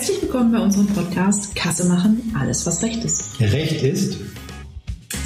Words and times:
Herzlich 0.00 0.22
willkommen 0.22 0.50
bei 0.50 0.58
unserem 0.60 0.86
Podcast 0.86 1.54
Kasse 1.54 1.84
machen, 1.86 2.32
alles 2.34 2.64
was 2.64 2.82
Recht 2.82 3.04
ist. 3.04 3.38
Recht 3.38 3.82
ist 3.82 4.16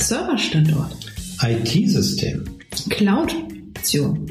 Serverstandort, 0.01 0.97
IT-System. 1.41 2.43
Cloud-Option, 2.91 4.29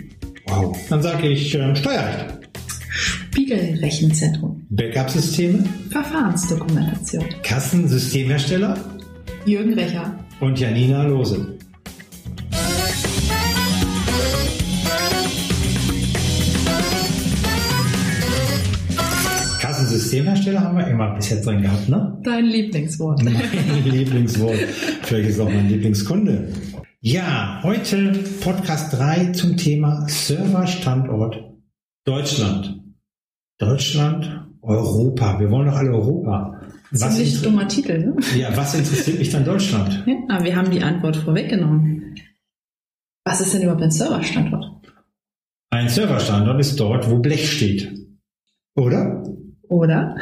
Wow. 0.47 0.77
Dann 0.89 1.01
sage 1.01 1.29
ich 1.29 1.55
äh, 1.55 1.73
Steuerrecht. 1.77 2.39
Spiegelrechenzentrum, 2.89 4.67
Backup-Systeme, 4.69 5.63
Verfahrensdokumentation. 5.91 7.23
Kassensystemhersteller 7.43 8.77
Jürgen 9.45 9.75
Recher. 9.75 10.19
und 10.41 10.59
Janina 10.59 11.03
Lose. 11.03 11.57
Kassensystemhersteller 20.13 20.61
haben 20.61 20.77
wir 20.77 20.87
immer 20.87 21.15
bis 21.15 21.29
jetzt 21.29 21.45
drin 21.45 21.61
gehabt, 21.61 21.89
ne? 21.89 22.19
Dein 22.23 22.45
Lieblingswort. 22.45 23.23
Mein 23.23 23.35
Lieblingswort. 23.85 24.55
Vielleicht 25.01 25.29
ist 25.29 25.39
auch 25.39 25.49
mein 25.49 25.67
Lieblingskunde. 25.67 26.49
Ja, 27.01 27.59
heute 27.63 28.13
Podcast 28.41 28.93
3 28.93 29.31
zum 29.31 29.57
Thema 29.57 30.07
Serverstandort 30.07 31.43
Deutschland. 32.05 32.79
Deutschland, 33.57 34.47
Europa. 34.61 35.39
Wir 35.39 35.49
wollen 35.49 35.67
doch 35.67 35.75
alle 35.75 35.91
Europa. 35.91 36.61
Was, 36.91 37.15
Ziemlich 37.15 37.41
dummer 37.41 37.67
Titel, 37.67 37.97
ne? 37.97 38.15
ja, 38.37 38.55
was 38.55 38.75
interessiert 38.75 39.17
mich 39.17 39.31
dann 39.31 39.43
Deutschland? 39.43 40.03
Ja, 40.05 40.13
aber 40.29 40.45
wir 40.45 40.55
haben 40.55 40.69
die 40.69 40.83
Antwort 40.83 41.15
vorweggenommen. 41.15 42.15
Was 43.25 43.41
ist 43.41 43.53
denn 43.53 43.63
überhaupt 43.63 43.81
ein 43.81 43.89
Serverstandort? 43.91 44.93
Ein 45.71 45.89
Serverstandort 45.89 46.59
ist 46.59 46.79
dort, 46.79 47.09
wo 47.09 47.17
Blech 47.17 47.51
steht. 47.51 47.91
Oder? 48.75 49.23
Oder? 49.73 50.15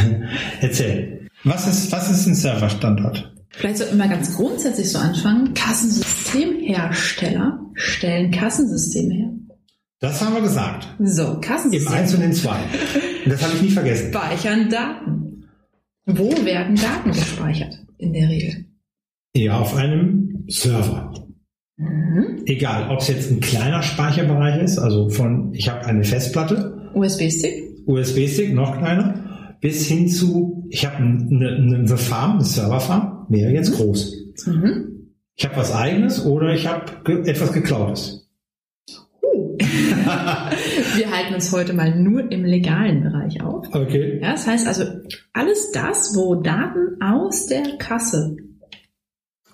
Erzähl. 0.60 1.28
Was 1.44 1.68
ist, 1.68 1.92
was 1.92 2.10
ist 2.10 2.26
ein 2.26 2.34
Serverstandort? 2.34 3.32
Vielleicht 3.50 3.78
sollten 3.78 3.96
wir 3.96 4.06
mal 4.06 4.12
ganz 4.12 4.36
grundsätzlich 4.36 4.90
so 4.90 4.98
anfangen. 4.98 5.54
Kassensystemhersteller 5.54 7.60
stellen 7.74 8.32
Kassensysteme 8.32 9.14
her. 9.14 9.30
Das 10.00 10.20
haben 10.20 10.34
wir 10.34 10.42
gesagt. 10.42 10.88
So, 10.98 11.34
Im 11.34 11.40
Kassensysteme. 11.40 11.96
1 11.96 12.14
und 12.14 12.22
in 12.22 12.32
2. 12.32 12.50
Und 12.50 13.32
das 13.32 13.42
habe 13.42 13.54
ich 13.54 13.62
nie 13.62 13.70
vergessen. 13.70 14.12
speichern 14.12 14.68
Daten. 14.68 15.44
Wo 16.06 16.30
werden 16.44 16.74
Daten 16.74 17.12
gespeichert? 17.12 17.74
In 17.98 18.12
der 18.12 18.28
Regel. 18.28 18.64
Ja, 19.36 19.60
auf 19.60 19.76
einem 19.76 20.44
Server. 20.48 21.12
Mhm. 21.76 22.42
Egal, 22.46 22.90
ob 22.90 23.00
es 23.00 23.08
jetzt 23.08 23.30
ein 23.30 23.38
kleiner 23.40 23.82
Speicherbereich 23.82 24.60
ist, 24.62 24.78
also 24.78 25.08
von, 25.08 25.54
ich 25.54 25.68
habe 25.68 25.86
eine 25.86 26.02
Festplatte, 26.02 26.90
USB-Stick. 26.94 27.67
USB-Stick, 27.88 28.54
noch 28.54 28.78
kleiner, 28.78 29.56
bis 29.60 29.86
hin 29.86 30.08
zu, 30.08 30.66
ich 30.68 30.86
habe 30.86 30.96
eine, 30.96 31.56
eine 31.56 31.96
Farm, 31.96 32.32
eine 32.32 32.44
Serverfarm, 32.44 33.26
wäre 33.28 33.50
jetzt 33.50 33.72
groß. 33.72 34.14
Mhm. 34.46 35.14
Ich 35.34 35.44
habe 35.44 35.56
was 35.56 35.72
eigenes 35.74 36.24
oder 36.24 36.52
ich 36.52 36.66
habe 36.66 36.84
ge 37.04 37.28
etwas 37.28 37.52
geklautes. 37.52 38.28
Uh. 39.22 39.56
Wir 39.58 41.10
halten 41.10 41.34
uns 41.34 41.52
heute 41.52 41.72
mal 41.72 41.98
nur 41.98 42.30
im 42.30 42.44
legalen 42.44 43.02
Bereich 43.02 43.40
auf. 43.42 43.66
Okay. 43.72 44.20
Ja, 44.20 44.32
das 44.32 44.46
heißt 44.46 44.66
also, 44.66 44.84
alles 45.32 45.70
das, 45.72 46.14
wo 46.14 46.36
Daten 46.36 47.00
aus 47.00 47.46
der 47.46 47.78
Kasse 47.78 48.36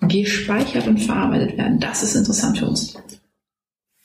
gespeichert 0.01 0.87
und 0.87 0.99
verarbeitet 0.99 1.57
werden, 1.57 1.79
das 1.79 2.03
ist 2.03 2.15
interessant 2.15 2.57
für 2.57 2.67
uns. 2.67 2.93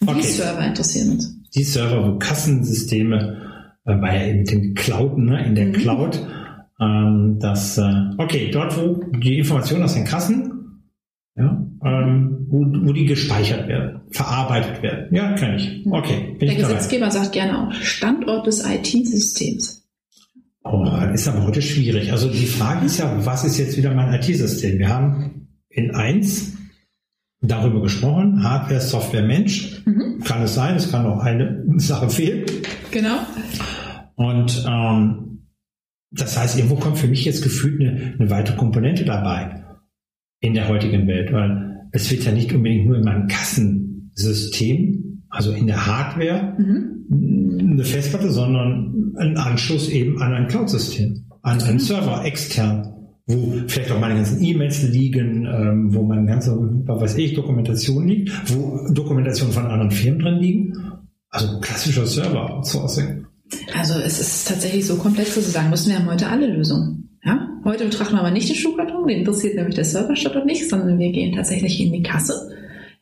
Die 0.02 0.08
Okay. 0.08 0.22
Server 0.22 0.66
interessieren 0.66 1.10
uns. 1.12 1.36
Die 1.54 1.62
Server, 1.62 2.06
wo 2.06 2.18
Kassensysteme, 2.18 3.49
war 4.00 4.14
ja 4.14 4.26
eben 4.26 4.38
mit 4.40 4.50
dem 4.50 4.74
Cloud, 4.74 5.18
ne, 5.18 5.44
in 5.46 5.54
der 5.54 5.66
Mhm. 5.66 5.72
Cloud, 5.72 6.26
ähm, 6.80 7.38
das, 7.40 7.78
äh, 7.78 7.82
okay, 8.18 8.50
dort, 8.52 8.76
wo 8.78 9.02
die 9.18 9.38
Informationen 9.38 9.82
aus 9.84 9.94
den 9.94 10.04
Kassen, 10.04 10.82
ja, 11.36 11.64
ähm, 11.84 12.46
wo, 12.50 12.58
wo 12.88 12.92
die 12.92 13.06
gespeichert 13.06 13.68
werden, 13.68 14.00
verarbeitet 14.10 14.82
werden. 14.82 15.14
Ja, 15.14 15.32
kann 15.34 15.54
ich. 15.56 15.86
Okay, 15.90 16.36
bin 16.38 16.48
Der 16.48 16.52
ich 16.52 16.58
dabei. 16.62 16.74
Gesetzgeber 16.74 17.10
sagt 17.10 17.32
gerne 17.32 17.68
auch 17.68 17.72
Standort 17.72 18.46
des 18.46 18.64
IT-Systems. 18.64 19.86
Oh, 20.64 20.86
ist 21.14 21.26
aber 21.28 21.44
heute 21.46 21.62
schwierig. 21.62 22.12
Also 22.12 22.28
die 22.30 22.44
Frage 22.46 22.84
ist 22.86 22.98
ja, 22.98 23.10
was 23.24 23.44
ist 23.44 23.58
jetzt 23.58 23.76
wieder 23.78 23.94
mein 23.94 24.12
IT-System? 24.14 24.78
Wir 24.78 24.88
haben 24.88 25.48
in 25.70 25.94
eins 25.94 26.52
darüber 27.40 27.80
gesprochen, 27.80 28.42
Hardware, 28.42 28.80
Software, 28.80 29.22
Mensch. 29.22 29.82
Mhm. 29.86 30.20
Kann 30.24 30.42
es 30.42 30.54
sein, 30.54 30.76
es 30.76 30.90
kann 30.90 31.06
auch 31.06 31.20
eine 31.20 31.64
Sache 31.78 32.10
fehlen. 32.10 32.44
Genau. 32.90 33.20
Und 34.20 34.66
ähm, 34.68 35.46
das 36.10 36.38
heißt, 36.38 36.58
irgendwo 36.58 36.76
kommt 36.76 36.98
für 36.98 37.08
mich 37.08 37.24
jetzt 37.24 37.42
gefühlt 37.42 37.80
eine, 37.80 38.16
eine 38.18 38.28
weitere 38.28 38.54
Komponente 38.58 39.06
dabei 39.06 39.64
in 40.40 40.52
der 40.52 40.68
heutigen 40.68 41.06
Welt, 41.06 41.32
weil 41.32 41.88
es 41.92 42.10
wird 42.10 42.24
ja 42.24 42.32
nicht 42.32 42.52
unbedingt 42.52 42.86
nur 42.86 42.98
in 42.98 43.04
meinem 43.04 43.28
Kassensystem, 43.28 45.22
also 45.30 45.52
in 45.52 45.66
der 45.66 45.86
Hardware, 45.86 46.54
Mhm. 46.58 47.70
eine 47.72 47.84
Festplatte, 47.84 48.30
sondern 48.30 49.14
ein 49.16 49.38
Anschluss 49.38 49.88
eben 49.88 50.20
an 50.20 50.34
ein 50.34 50.48
Cloud-System, 50.48 51.24
an 51.40 51.62
einen 51.62 51.78
Server 51.78 52.22
extern, 52.24 52.92
wo 53.26 53.54
vielleicht 53.68 53.90
auch 53.90 54.00
meine 54.00 54.16
ganzen 54.16 54.44
E-Mails 54.44 54.82
liegen, 54.82 55.46
ähm, 55.46 55.94
wo 55.94 56.02
meine 56.02 56.26
ganze, 56.26 56.56
was 56.84 57.00
weiß 57.00 57.16
ich, 57.16 57.32
Dokumentation 57.32 58.06
liegt, 58.06 58.30
wo 58.54 58.86
Dokumentation 58.92 59.50
von 59.50 59.64
anderen 59.64 59.90
Firmen 59.90 60.20
drin 60.20 60.34
liegen. 60.40 60.74
Also 61.30 61.58
klassischer 61.60 62.04
Server-Outsourcing. 62.06 63.24
Also 63.76 63.94
es 63.94 64.20
ist 64.20 64.48
tatsächlich 64.48 64.86
so 64.86 64.96
komplex, 64.96 65.34
dass 65.34 65.46
wir 65.46 65.52
sagen 65.52 65.70
müssen, 65.70 65.90
wir 65.90 65.98
haben 65.98 66.10
heute 66.10 66.28
alle 66.28 66.46
Lösungen. 66.46 67.18
Ja? 67.24 67.48
Heute 67.64 67.84
betrachten 67.84 68.14
wir 68.14 68.20
aber 68.20 68.30
nicht 68.30 68.48
den 68.48 68.56
Schuhkarton, 68.56 69.06
den 69.06 69.20
interessiert 69.20 69.54
nämlich 69.54 69.74
der 69.74 69.84
Serverstandort 69.84 70.46
nicht, 70.46 70.68
sondern 70.68 70.98
wir 70.98 71.10
gehen 71.10 71.34
tatsächlich 71.34 71.80
in 71.80 71.92
die 71.92 72.02
Kasse. 72.02 72.50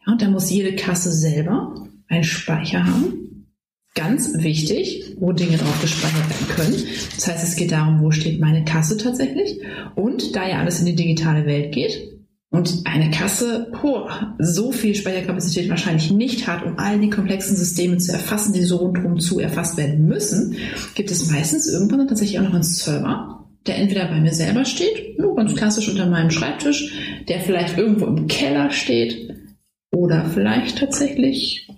Ja, 0.07 0.13
und 0.13 0.23
da 0.23 0.29
muss 0.29 0.51
jede 0.51 0.75
Kasse 0.75 1.13
selber 1.13 1.87
einen 2.09 2.25
Speicher 2.25 2.85
haben. 2.85 3.47
Ganz 3.95 4.33
wichtig, 4.43 5.17
wo 5.19 5.33
Dinge 5.33 5.57
drauf 5.57 5.81
gespeichert 5.81 6.29
werden 6.31 6.49
können. 6.49 6.85
Das 7.17 7.27
heißt, 7.27 7.45
es 7.45 7.57
geht 7.57 7.73
darum, 7.73 8.01
wo 8.01 8.11
steht 8.11 8.41
meine 8.41 8.65
Kasse 8.65 8.97
tatsächlich. 8.97 9.61
Und 9.97 10.37
da 10.37 10.49
ja 10.49 10.59
alles 10.59 10.81
in 10.81 10.87
die 10.87 10.95
digitale 10.95 11.47
Welt 11.47 11.73
geht, 11.73 12.18
und 12.51 12.83
eine 12.85 13.11
Kasse 13.11 13.71
boah, 13.83 14.35
so 14.39 14.73
viel 14.73 14.95
Speicherkapazität 14.95 15.69
wahrscheinlich 15.69 16.11
nicht 16.11 16.47
hat, 16.47 16.65
um 16.65 16.79
all 16.79 16.99
die 16.99 17.11
komplexen 17.11 17.57
Systeme 17.57 17.99
zu 17.99 18.13
erfassen, 18.13 18.53
die 18.53 18.63
so 18.63 18.77
rundherum 18.77 19.21
zu 19.21 19.39
erfasst 19.39 19.77
werden 19.77 20.07
müssen, 20.07 20.57
gibt 20.95 21.11
es 21.11 21.31
meistens 21.31 21.69
irgendwann 21.69 22.09
tatsächlich 22.09 22.39
auch 22.39 22.45
noch 22.45 22.55
einen 22.55 22.63
Server, 22.63 23.47
der 23.67 23.77
entweder 23.77 24.07
bei 24.07 24.21
mir 24.21 24.33
selber 24.33 24.65
steht, 24.65 25.19
nur 25.19 25.37
ganz 25.37 25.55
klassisch 25.55 25.89
unter 25.89 26.07
meinem 26.07 26.31
Schreibtisch, 26.31 26.93
der 27.29 27.41
vielleicht 27.41 27.77
irgendwo 27.77 28.07
im 28.07 28.27
Keller 28.29 28.71
steht 28.71 29.35
oder 29.93 30.25
vielleicht 30.25 30.79
tatsächlich 30.79 31.69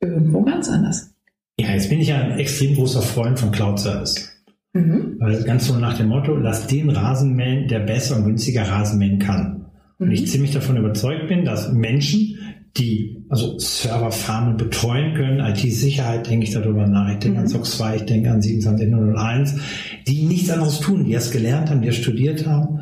irgendwo 0.00 0.42
ganz 0.42 0.68
anders. 0.68 1.12
Ja, 1.60 1.72
jetzt 1.72 1.88
bin 1.88 2.00
ich 2.00 2.08
ja 2.08 2.20
ein 2.20 2.38
extrem 2.38 2.76
großer 2.76 3.02
Freund 3.02 3.38
von 3.40 3.50
Cloud 3.50 3.80
Service. 3.80 4.37
Mhm. 4.74 5.16
Weil 5.18 5.42
ganz 5.44 5.66
so 5.66 5.76
nach 5.78 5.96
dem 5.96 6.08
Motto, 6.08 6.36
lass 6.36 6.66
den 6.66 6.90
Rasen 6.90 7.34
mähen, 7.34 7.68
der 7.68 7.80
besser 7.80 8.16
und 8.16 8.24
günstiger 8.24 8.62
Rasen 8.62 8.98
mähen 8.98 9.18
kann. 9.18 9.66
Und 9.98 10.10
ich 10.12 10.22
Mhm. 10.22 10.26
ziemlich 10.26 10.50
davon 10.52 10.76
überzeugt 10.76 11.28
bin, 11.28 11.44
dass 11.44 11.72
Menschen, 11.72 12.36
die 12.76 13.24
also 13.28 13.58
Serverfarmen 13.58 14.56
betreuen 14.56 15.14
können, 15.14 15.40
IT-Sicherheit, 15.40 16.28
denke 16.30 16.44
ich 16.46 16.52
darüber 16.52 16.86
nach, 16.86 17.10
ich 17.12 17.18
denke 17.18 17.38
Mhm. 17.38 17.44
an 17.44 17.48
SOC 17.48 17.66
2, 17.66 17.96
ich 17.96 18.02
denke 18.04 18.30
an 18.30 18.42
27001, 18.42 19.56
die 20.06 20.22
nichts 20.24 20.50
anderes 20.50 20.80
tun, 20.80 21.04
die 21.04 21.12
das 21.12 21.30
gelernt 21.30 21.70
haben, 21.70 21.80
die 21.80 21.88
das 21.88 21.96
studiert 21.96 22.46
haben 22.46 22.78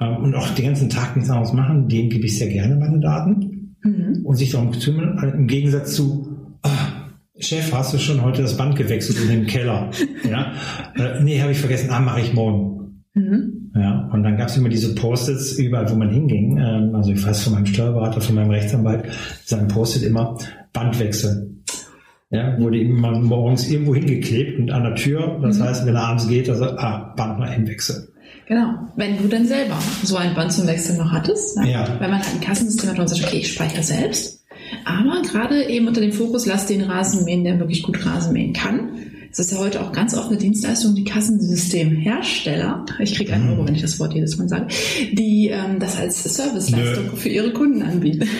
ähm, 0.00 0.16
und 0.24 0.34
auch 0.34 0.48
den 0.50 0.66
ganzen 0.66 0.90
Tag 0.90 1.16
nichts 1.16 1.30
anderes 1.30 1.52
machen, 1.52 1.88
denen 1.88 2.10
gebe 2.10 2.26
ich 2.26 2.36
sehr 2.38 2.48
gerne 2.48 2.76
meine 2.76 3.00
Daten 3.00 3.76
Mhm. 3.82 4.20
und 4.24 4.34
sich 4.36 4.50
darum 4.50 4.72
kümmern, 4.72 5.32
im 5.34 5.46
Gegensatz 5.46 5.94
zu, 5.94 6.36
ah, 6.62 6.87
Chef, 7.38 7.72
hast 7.72 7.94
du 7.94 7.98
schon 7.98 8.22
heute 8.22 8.42
das 8.42 8.56
Band 8.56 8.76
gewechselt 8.76 9.18
in 9.22 9.28
den 9.28 9.46
Keller? 9.46 9.90
Ja? 10.28 10.52
Äh, 10.96 11.22
nee, 11.22 11.40
habe 11.40 11.52
ich 11.52 11.58
vergessen, 11.58 11.90
ah, 11.90 12.00
mache 12.00 12.20
ich 12.20 12.32
morgen. 12.34 13.04
Mhm. 13.14 13.70
Ja, 13.74 14.08
und 14.12 14.22
dann 14.24 14.36
gab 14.36 14.48
es 14.48 14.56
immer 14.56 14.68
diese 14.68 14.94
Post-its 14.94 15.52
überall, 15.52 15.88
wo 15.90 15.94
man 15.94 16.10
hinging. 16.10 16.58
Ähm, 16.58 16.94
also 16.94 17.12
ich 17.12 17.24
weiß 17.24 17.42
von 17.44 17.54
meinem 17.54 17.66
Steuerberater, 17.66 18.20
von 18.20 18.34
meinem 18.34 18.50
Rechtsanwalt, 18.50 19.04
sein 19.44 19.68
Post-it 19.68 20.02
immer 20.02 20.36
Bandwechsel. 20.72 21.54
Ja, 22.30 22.58
wurde 22.60 22.78
immer 22.80 23.18
morgens 23.18 23.68
irgendwo 23.70 23.94
hingeklebt 23.94 24.58
und 24.58 24.70
an 24.70 24.82
der 24.82 24.94
Tür. 24.96 25.38
Das 25.40 25.58
Mhm. 25.58 25.62
heißt, 25.62 25.86
wenn 25.86 25.94
er 25.94 26.02
abends 26.04 26.28
geht, 26.28 26.50
also, 26.50 26.64
ah, 26.64 27.14
Band 27.16 27.38
mal 27.38 27.50
hinwechseln. 27.50 28.08
Genau. 28.46 28.74
Wenn 28.96 29.16
du 29.16 29.28
denn 29.28 29.46
selber 29.46 29.78
so 30.02 30.16
ein 30.16 30.34
Band 30.34 30.52
zum 30.52 30.66
Wechseln 30.66 30.98
noch 30.98 31.12
hattest, 31.12 31.56
ne? 31.58 31.70
Ja. 31.70 31.86
wenn 32.00 32.10
man 32.10 32.20
halt 32.20 32.34
ein 32.34 32.40
Kassensystem 32.40 32.90
hat 32.90 32.98
und 32.98 33.08
sagt, 33.08 33.24
okay, 33.24 33.38
ich 33.38 33.52
speichere 33.52 33.82
selbst, 33.82 34.37
aber 34.84 35.22
gerade 35.22 35.68
eben 35.68 35.86
unter 35.86 36.00
dem 36.00 36.12
Fokus, 36.12 36.46
lass 36.46 36.66
den 36.66 36.82
Rasen 36.82 37.24
mähen, 37.24 37.44
der 37.44 37.58
wirklich 37.58 37.82
gut 37.82 38.04
Rasen 38.04 38.32
mähen 38.32 38.52
kann. 38.52 38.90
Es 39.30 39.38
ist 39.38 39.52
ja 39.52 39.58
heute 39.58 39.82
auch 39.82 39.92
ganz 39.92 40.14
oft 40.16 40.28
eine 40.28 40.38
Dienstleistung, 40.38 40.94
die 40.94 41.04
Kassensystemhersteller, 41.04 42.86
ich 42.98 43.14
kriege 43.14 43.32
einen 43.34 43.44
Mhm. 43.44 43.50
Euro, 43.52 43.66
wenn 43.66 43.74
ich 43.74 43.82
das 43.82 44.00
Wort 44.00 44.14
jedes 44.14 44.38
Mal 44.38 44.48
sage, 44.48 44.68
die 45.12 45.48
ähm, 45.48 45.78
das 45.78 45.96
als 45.98 46.22
Serviceleistung 46.24 47.16
für 47.16 47.28
ihre 47.28 47.52
Kunden 47.52 47.82
anbieten. 47.82 48.26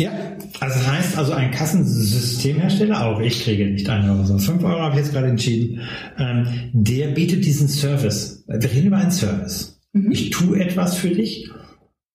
Ja, 0.00 0.12
also 0.60 0.78
das 0.78 0.88
heißt 0.90 1.18
also 1.18 1.32
ein 1.32 1.50
Kassensystemhersteller, 1.50 3.04
auch 3.04 3.20
ich 3.20 3.44
kriege 3.44 3.66
nicht 3.66 3.86
1 3.86 4.08
Euro, 4.08 4.24
sondern 4.24 4.46
5 4.46 4.64
Euro 4.64 4.80
habe 4.80 4.94
ich 4.94 5.04
jetzt 5.04 5.12
gerade 5.12 5.26
entschieden, 5.26 5.80
ähm, 6.18 6.46
der 6.72 7.08
bietet 7.08 7.44
diesen 7.44 7.68
Service. 7.68 8.42
Wir 8.46 8.72
reden 8.72 8.86
über 8.86 8.96
einen 8.96 9.10
Service. 9.10 9.78
Mhm. 9.92 10.10
Ich 10.10 10.30
tue 10.30 10.58
etwas 10.58 10.96
für 10.96 11.10
dich. 11.10 11.50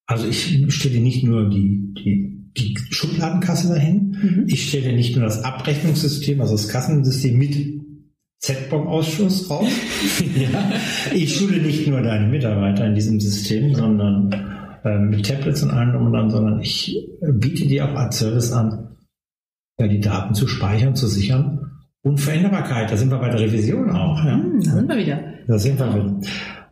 Also 0.07 0.27
ich 0.27 0.73
stelle 0.73 0.99
nicht 0.99 1.23
nur 1.23 1.49
die, 1.49 1.93
die, 1.97 2.51
die 2.57 2.77
Schubladenkasse 2.91 3.69
dahin, 3.69 4.17
mhm. 4.21 4.43
ich 4.47 4.69
stelle 4.69 4.93
nicht 4.93 5.15
nur 5.15 5.25
das 5.25 5.43
Abrechnungssystem, 5.43 6.41
also 6.41 6.53
das 6.53 6.67
Kassensystem 6.67 7.37
mit 7.37 7.81
Z-Bomb-Ausschuss 8.39 9.49
raus. 9.49 9.67
ja. 10.35 10.71
Ich 11.13 11.35
schule 11.35 11.61
nicht 11.61 11.87
nur 11.87 12.01
deine 12.01 12.27
Mitarbeiter 12.27 12.85
in 12.85 12.93
diesem 12.93 13.19
System, 13.19 13.73
sondern 13.73 14.31
äh, 14.83 14.99
mit 14.99 15.25
Tablets 15.25 15.63
und 15.63 15.71
allem 15.71 16.05
und 16.05 16.13
dann, 16.13 16.29
sondern 16.29 16.59
ich 16.59 16.95
biete 17.21 17.65
dir 17.65 17.89
auch 17.89 17.95
als 17.95 18.19
Service 18.19 18.51
an, 18.51 18.97
ja, 19.79 19.87
die 19.87 19.99
Daten 19.99 20.35
zu 20.35 20.47
speichern, 20.47 20.95
zu 20.95 21.07
sichern. 21.07 21.71
Und 22.03 22.19
Veränderbarkeit, 22.19 22.91
da 22.91 22.97
sind 22.97 23.09
wir 23.09 23.17
bei 23.17 23.29
der 23.29 23.39
Revision 23.39 23.89
auch. 23.89 24.23
Ja? 24.23 24.35
Hm, 24.35 24.61
da 24.63 24.71
sind 24.73 24.87
wir 24.87 24.97
wieder. 24.97 25.19
Da 25.47 25.57
sind 25.57 25.79
wir 25.79 25.95
wieder. 25.95 26.19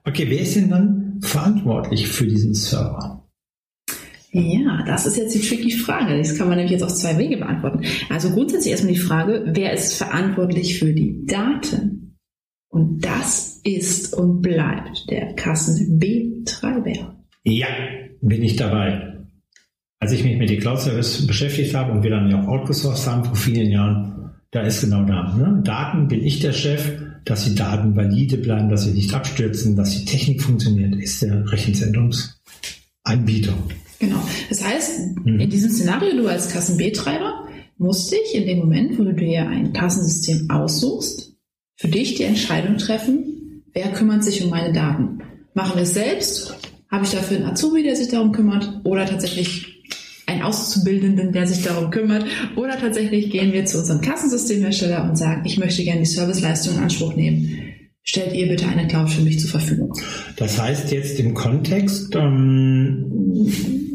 Okay, 0.06 0.26
wer 0.30 0.42
ist 0.42 0.56
denn 0.56 0.70
dann 0.70 1.20
verantwortlich 1.22 2.08
für 2.08 2.28
diesen 2.28 2.54
Server? 2.54 3.23
Ja, 4.36 4.84
das 4.88 5.06
ist 5.06 5.18
jetzt 5.18 5.36
die 5.36 5.42
tricky 5.42 5.72
Frage. 5.72 6.18
Das 6.18 6.36
kann 6.36 6.48
man 6.48 6.58
nämlich 6.58 6.72
jetzt 6.72 6.84
auf 6.84 6.94
zwei 6.94 7.20
Wege 7.20 7.38
beantworten. 7.38 7.82
Also 8.10 8.32
grundsätzlich 8.32 8.72
erstmal 8.72 8.94
die 8.94 9.00
Frage, 9.00 9.44
wer 9.46 9.74
ist 9.74 9.94
verantwortlich 9.94 10.80
für 10.80 10.92
die 10.92 11.24
Daten? 11.28 12.18
Und 12.68 13.06
das 13.06 13.62
ist 13.64 14.16
und 14.16 14.42
bleibt 14.42 15.08
der 15.12 15.36
Kassenbetreiber. 15.36 17.16
Ja, 17.44 17.68
bin 18.22 18.42
ich 18.42 18.56
dabei. 18.56 19.20
Als 20.00 20.12
ich 20.12 20.24
mich 20.24 20.40
mit 20.40 20.50
den 20.50 20.60
Cloud 20.60 20.80
Service 20.80 21.28
beschäftigt 21.28 21.76
habe 21.76 21.92
und 21.92 22.02
wir 22.02 22.10
dann 22.10 22.32
ja 22.32 22.42
auch 22.42 22.48
outgesourced 22.48 23.06
haben 23.06 23.26
vor 23.26 23.36
vielen 23.36 23.70
Jahren, 23.70 24.32
da 24.50 24.62
ist 24.62 24.82
genau 24.82 25.04
da. 25.04 25.36
Ne? 25.38 25.62
Daten 25.64 26.08
bin 26.08 26.24
ich 26.24 26.40
der 26.40 26.54
Chef, 26.54 26.94
dass 27.26 27.46
die 27.46 27.54
Daten 27.54 27.96
valide 27.96 28.38
bleiben, 28.38 28.70
dass 28.70 28.86
sie 28.86 28.94
nicht 28.94 29.14
abstürzen, 29.14 29.76
dass 29.76 29.92
die 29.92 30.06
Technik 30.06 30.42
funktioniert, 30.42 30.96
ist 30.96 31.22
der 31.22 31.46
Rechenzentrumsanbieter. 33.06 33.54
Genau. 34.00 34.22
Das 34.50 34.64
heißt, 34.64 35.18
mhm. 35.26 35.40
in 35.40 35.50
diesem 35.50 35.72
Szenario, 35.72 36.16
du 36.16 36.28
als 36.28 36.50
Kassenbetreiber 36.50 37.48
musst 37.78 38.12
dich 38.12 38.36
in 38.36 38.46
dem 38.46 38.60
Moment, 38.60 38.98
wo 39.00 39.04
du 39.04 39.14
dir 39.14 39.48
ein 39.48 39.74
Kassensystem 39.74 40.50
aussuchst, 40.50 41.36
für 41.76 41.88
dich 41.88 42.16
die 42.16 42.24
Entscheidung 42.24 42.78
treffen, 42.78 43.64
wer 43.74 43.92
kümmert 43.92 44.24
sich 44.24 44.44
um 44.44 44.50
meine 44.50 44.74
Daten. 44.74 45.20
Machen 45.54 45.76
wir 45.76 45.84
es 45.84 45.94
selbst 45.94 46.56
habe 46.94 47.06
ich 47.06 47.12
dafür 47.12 47.38
einen 47.38 47.48
Azubi, 47.48 47.82
der 47.82 47.96
sich 47.96 48.10
darum 48.10 48.32
kümmert? 48.32 48.82
Oder 48.84 49.08
tatsächlich 49.08 49.82
einen 50.28 50.44
Auszubildenden, 50.44 51.32
der 51.32 51.48
sich 51.48 51.64
darum 51.64 51.90
kümmert? 51.90 52.24
Oder 52.56 52.80
tatsächlich 52.80 53.32
gehen 53.32 53.52
wir 53.52 53.66
zu 53.66 53.80
unserem 53.80 54.02
Kassensystemhersteller 54.02 55.04
und 55.04 55.18
sagen, 55.18 55.42
ich 55.44 55.58
möchte 55.58 55.84
gerne 55.84 56.02
die 56.02 56.06
Serviceleistung 56.06 56.76
in 56.76 56.84
Anspruch 56.84 57.16
nehmen. 57.16 57.74
Stellt 58.06 58.34
ihr 58.34 58.50
bitte 58.50 58.68
eine 58.68 58.86
Cloud 58.88 59.10
für 59.10 59.22
mich 59.22 59.40
zur 59.40 59.50
Verfügung. 59.50 59.94
Das 60.36 60.62
heißt 60.62 60.92
jetzt 60.92 61.20
im 61.22 61.34
Kontext, 61.34 62.14
ähm, 62.16 63.06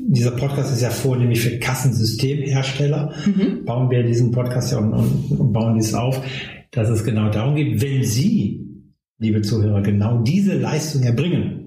dieser 0.09 0.31
Podcast 0.31 0.73
ist 0.73 0.81
ja 0.81 0.89
vornehmlich 0.89 1.43
für 1.43 1.59
Kassensystemhersteller. 1.59 3.13
Mhm. 3.27 3.67
Bauen 3.67 3.91
wir 3.91 4.03
diesen 4.03 4.31
Podcast 4.31 4.73
ja 4.73 4.79
und, 4.79 4.95
und, 4.95 5.39
und 5.39 5.53
bauen 5.53 5.77
dies 5.77 5.93
auf, 5.93 6.23
dass 6.71 6.89
es 6.89 7.05
genau 7.05 7.31
darum 7.31 7.55
geht, 7.55 7.83
wenn 7.83 8.03
Sie, 8.03 8.67
liebe 9.19 9.43
Zuhörer, 9.43 9.83
genau 9.83 10.23
diese 10.23 10.55
Leistung 10.55 11.03
erbringen, 11.03 11.59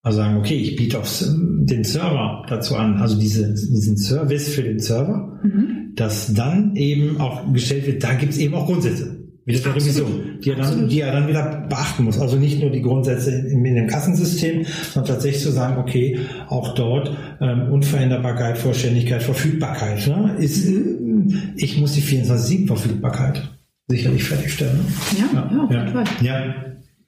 also 0.00 0.18
sagen, 0.18 0.38
okay, 0.38 0.56
ich 0.56 0.76
biete 0.76 0.98
auf 0.98 1.24
den 1.26 1.84
Server 1.84 2.44
dazu 2.48 2.74
an, 2.76 2.96
also 2.96 3.18
diese, 3.18 3.52
diesen 3.52 3.98
Service 3.98 4.48
für 4.48 4.62
den 4.62 4.78
Server, 4.78 5.40
mhm. 5.42 5.92
dass 5.94 6.32
dann 6.32 6.74
eben 6.76 7.20
auch 7.20 7.52
gestellt 7.52 7.86
wird, 7.86 8.02
da 8.02 8.14
gibt 8.14 8.32
es 8.32 8.38
eben 8.38 8.54
auch 8.54 8.66
Grundsätze. 8.66 9.23
Wieder 9.46 9.60
der 9.60 9.76
Revision, 9.76 10.38
die 10.42 10.50
er, 10.50 10.56
dann, 10.56 10.88
die 10.88 11.00
er 11.00 11.12
dann 11.12 11.28
wieder 11.28 11.66
beachten 11.68 12.04
muss. 12.04 12.18
Also 12.18 12.36
nicht 12.36 12.62
nur 12.62 12.70
die 12.70 12.80
Grundsätze 12.80 13.30
in, 13.30 13.62
in 13.62 13.74
dem 13.74 13.88
Kassensystem, 13.88 14.64
sondern 14.90 15.14
tatsächlich 15.14 15.42
zu 15.42 15.50
sagen, 15.50 15.76
okay, 15.76 16.18
auch 16.48 16.74
dort 16.74 17.14
ähm, 17.42 17.70
Unveränderbarkeit, 17.70 18.56
Vollständigkeit, 18.56 19.22
Verfügbarkeit. 19.22 20.06
Ne, 20.06 20.36
ist, 20.38 20.66
mhm. 20.66 21.52
ich 21.56 21.78
muss 21.78 21.92
die 21.92 22.00
24-7-Verfügbarkeit 22.00 23.42
sicherlich 23.86 24.24
fertigstellen. 24.24 24.78
Ne? 24.78 24.84
Ja, 25.18 25.68
ja, 25.70 25.84
ja, 25.84 26.04
ja, 26.22 26.46
ja. 26.46 26.54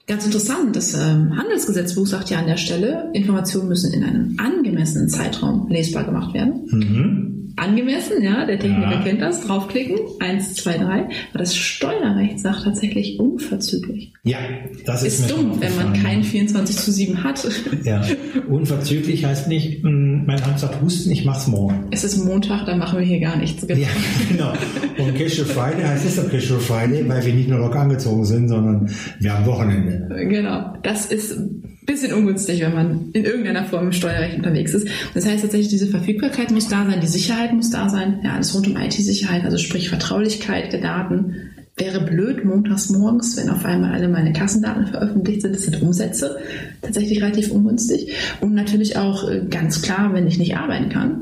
Ganz 0.06 0.26
interessant, 0.26 0.76
das 0.76 0.92
ähm, 0.94 1.36
Handelsgesetzbuch 1.36 2.06
sagt 2.06 2.28
ja 2.28 2.38
an 2.38 2.46
der 2.46 2.58
Stelle, 2.58 3.10
Informationen 3.14 3.68
müssen 3.68 3.94
in 3.94 4.04
einem 4.04 4.36
angemessenen 4.38 5.08
Zeitraum 5.08 5.68
lesbar 5.68 6.04
gemacht 6.04 6.34
werden. 6.34 6.66
Mhm 6.70 7.36
angemessen, 7.56 8.22
ja, 8.22 8.44
der 8.44 8.58
Techniker 8.58 8.92
ja. 8.92 9.02
kennt 9.02 9.22
das, 9.22 9.46
draufklicken, 9.46 9.98
eins, 10.20 10.54
zwei, 10.54 10.76
drei. 10.76 11.08
Aber 11.30 11.38
das 11.38 11.56
Steuerrecht 11.56 12.38
sagt 12.40 12.64
tatsächlich 12.64 13.18
unverzüglich. 13.18 14.12
Ja, 14.24 14.38
das 14.84 15.02
ist, 15.02 15.20
ist 15.20 15.30
dumm, 15.30 15.60
wenn 15.60 15.74
man 15.76 15.92
kein 15.94 16.22
24 16.22 16.76
zu 16.76 16.92
7 16.92 17.24
hat. 17.24 17.46
Ja, 17.84 18.02
unverzüglich 18.48 19.24
heißt 19.24 19.48
nicht, 19.48 19.82
hm, 19.82 20.26
mein 20.26 20.44
Hand 20.44 20.58
sagt 20.58 20.80
Husten, 20.82 21.10
ich 21.10 21.24
mach's 21.24 21.46
morgen. 21.46 21.86
Es 21.90 22.04
ist 22.04 22.24
Montag, 22.24 22.66
dann 22.66 22.78
machen 22.78 22.98
wir 22.98 23.06
hier 23.06 23.20
gar 23.20 23.36
nichts. 23.36 23.66
Genau. 23.66 23.80
Ja, 23.80 23.88
genau. 24.28 24.52
Und 24.98 25.16
Casual 25.16 25.46
Friday 25.46 25.84
heißt 25.84 26.06
es 26.06 26.16
doch 26.16 26.30
Casual 26.30 26.60
Friday, 26.60 27.08
weil 27.08 27.24
wir 27.24 27.34
nicht 27.34 27.48
nur 27.48 27.58
locker 27.58 27.80
angezogen 27.80 28.24
sind, 28.24 28.48
sondern 28.48 28.90
wir 29.20 29.32
haben 29.32 29.46
Wochenende. 29.46 30.26
Genau, 30.28 30.74
das 30.82 31.06
ist 31.06 31.38
bisschen 31.86 32.12
ungünstig, 32.12 32.60
wenn 32.60 32.74
man 32.74 33.10
in 33.12 33.24
irgendeiner 33.24 33.64
Form 33.64 33.86
im 33.86 33.92
Steuerrecht 33.92 34.36
unterwegs 34.36 34.74
ist. 34.74 34.88
Das 35.14 35.24
heißt 35.24 35.42
tatsächlich, 35.42 35.68
diese 35.68 35.86
Verfügbarkeit 35.86 36.50
muss 36.50 36.68
da 36.68 36.84
sein, 36.84 37.00
die 37.00 37.06
Sicherheit 37.06 37.45
muss 37.52 37.70
da 37.70 37.88
sein, 37.88 38.20
ja, 38.22 38.34
alles 38.34 38.54
rund 38.54 38.68
um 38.68 38.76
IT-Sicherheit, 38.76 39.44
also 39.44 39.58
sprich 39.58 39.88
Vertraulichkeit 39.88 40.72
der 40.72 40.80
Daten. 40.80 41.50
Wäre 41.76 42.00
blöd 42.00 42.44
montags 42.44 42.88
morgens, 42.88 43.36
wenn 43.36 43.50
auf 43.50 43.64
einmal 43.66 43.92
alle 43.92 44.08
meine 44.08 44.32
Kassendaten 44.32 44.86
veröffentlicht 44.86 45.42
sind. 45.42 45.54
Das 45.54 45.64
sind 45.64 45.82
Umsätze 45.82 46.38
tatsächlich 46.80 47.22
relativ 47.22 47.50
ungünstig. 47.50 48.12
Und 48.40 48.54
natürlich 48.54 48.96
auch 48.96 49.28
äh, 49.28 49.44
ganz 49.50 49.82
klar, 49.82 50.14
wenn 50.14 50.26
ich 50.26 50.38
nicht 50.38 50.56
arbeiten 50.56 50.88
kann, 50.88 51.20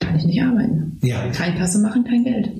kann 0.00 0.16
ich 0.16 0.24
nicht 0.24 0.42
arbeiten. 0.42 0.98
Ja. 1.02 1.28
Kein 1.28 1.56
Kasse 1.56 1.78
machen, 1.78 2.02
kein 2.02 2.24
Geld. 2.24 2.50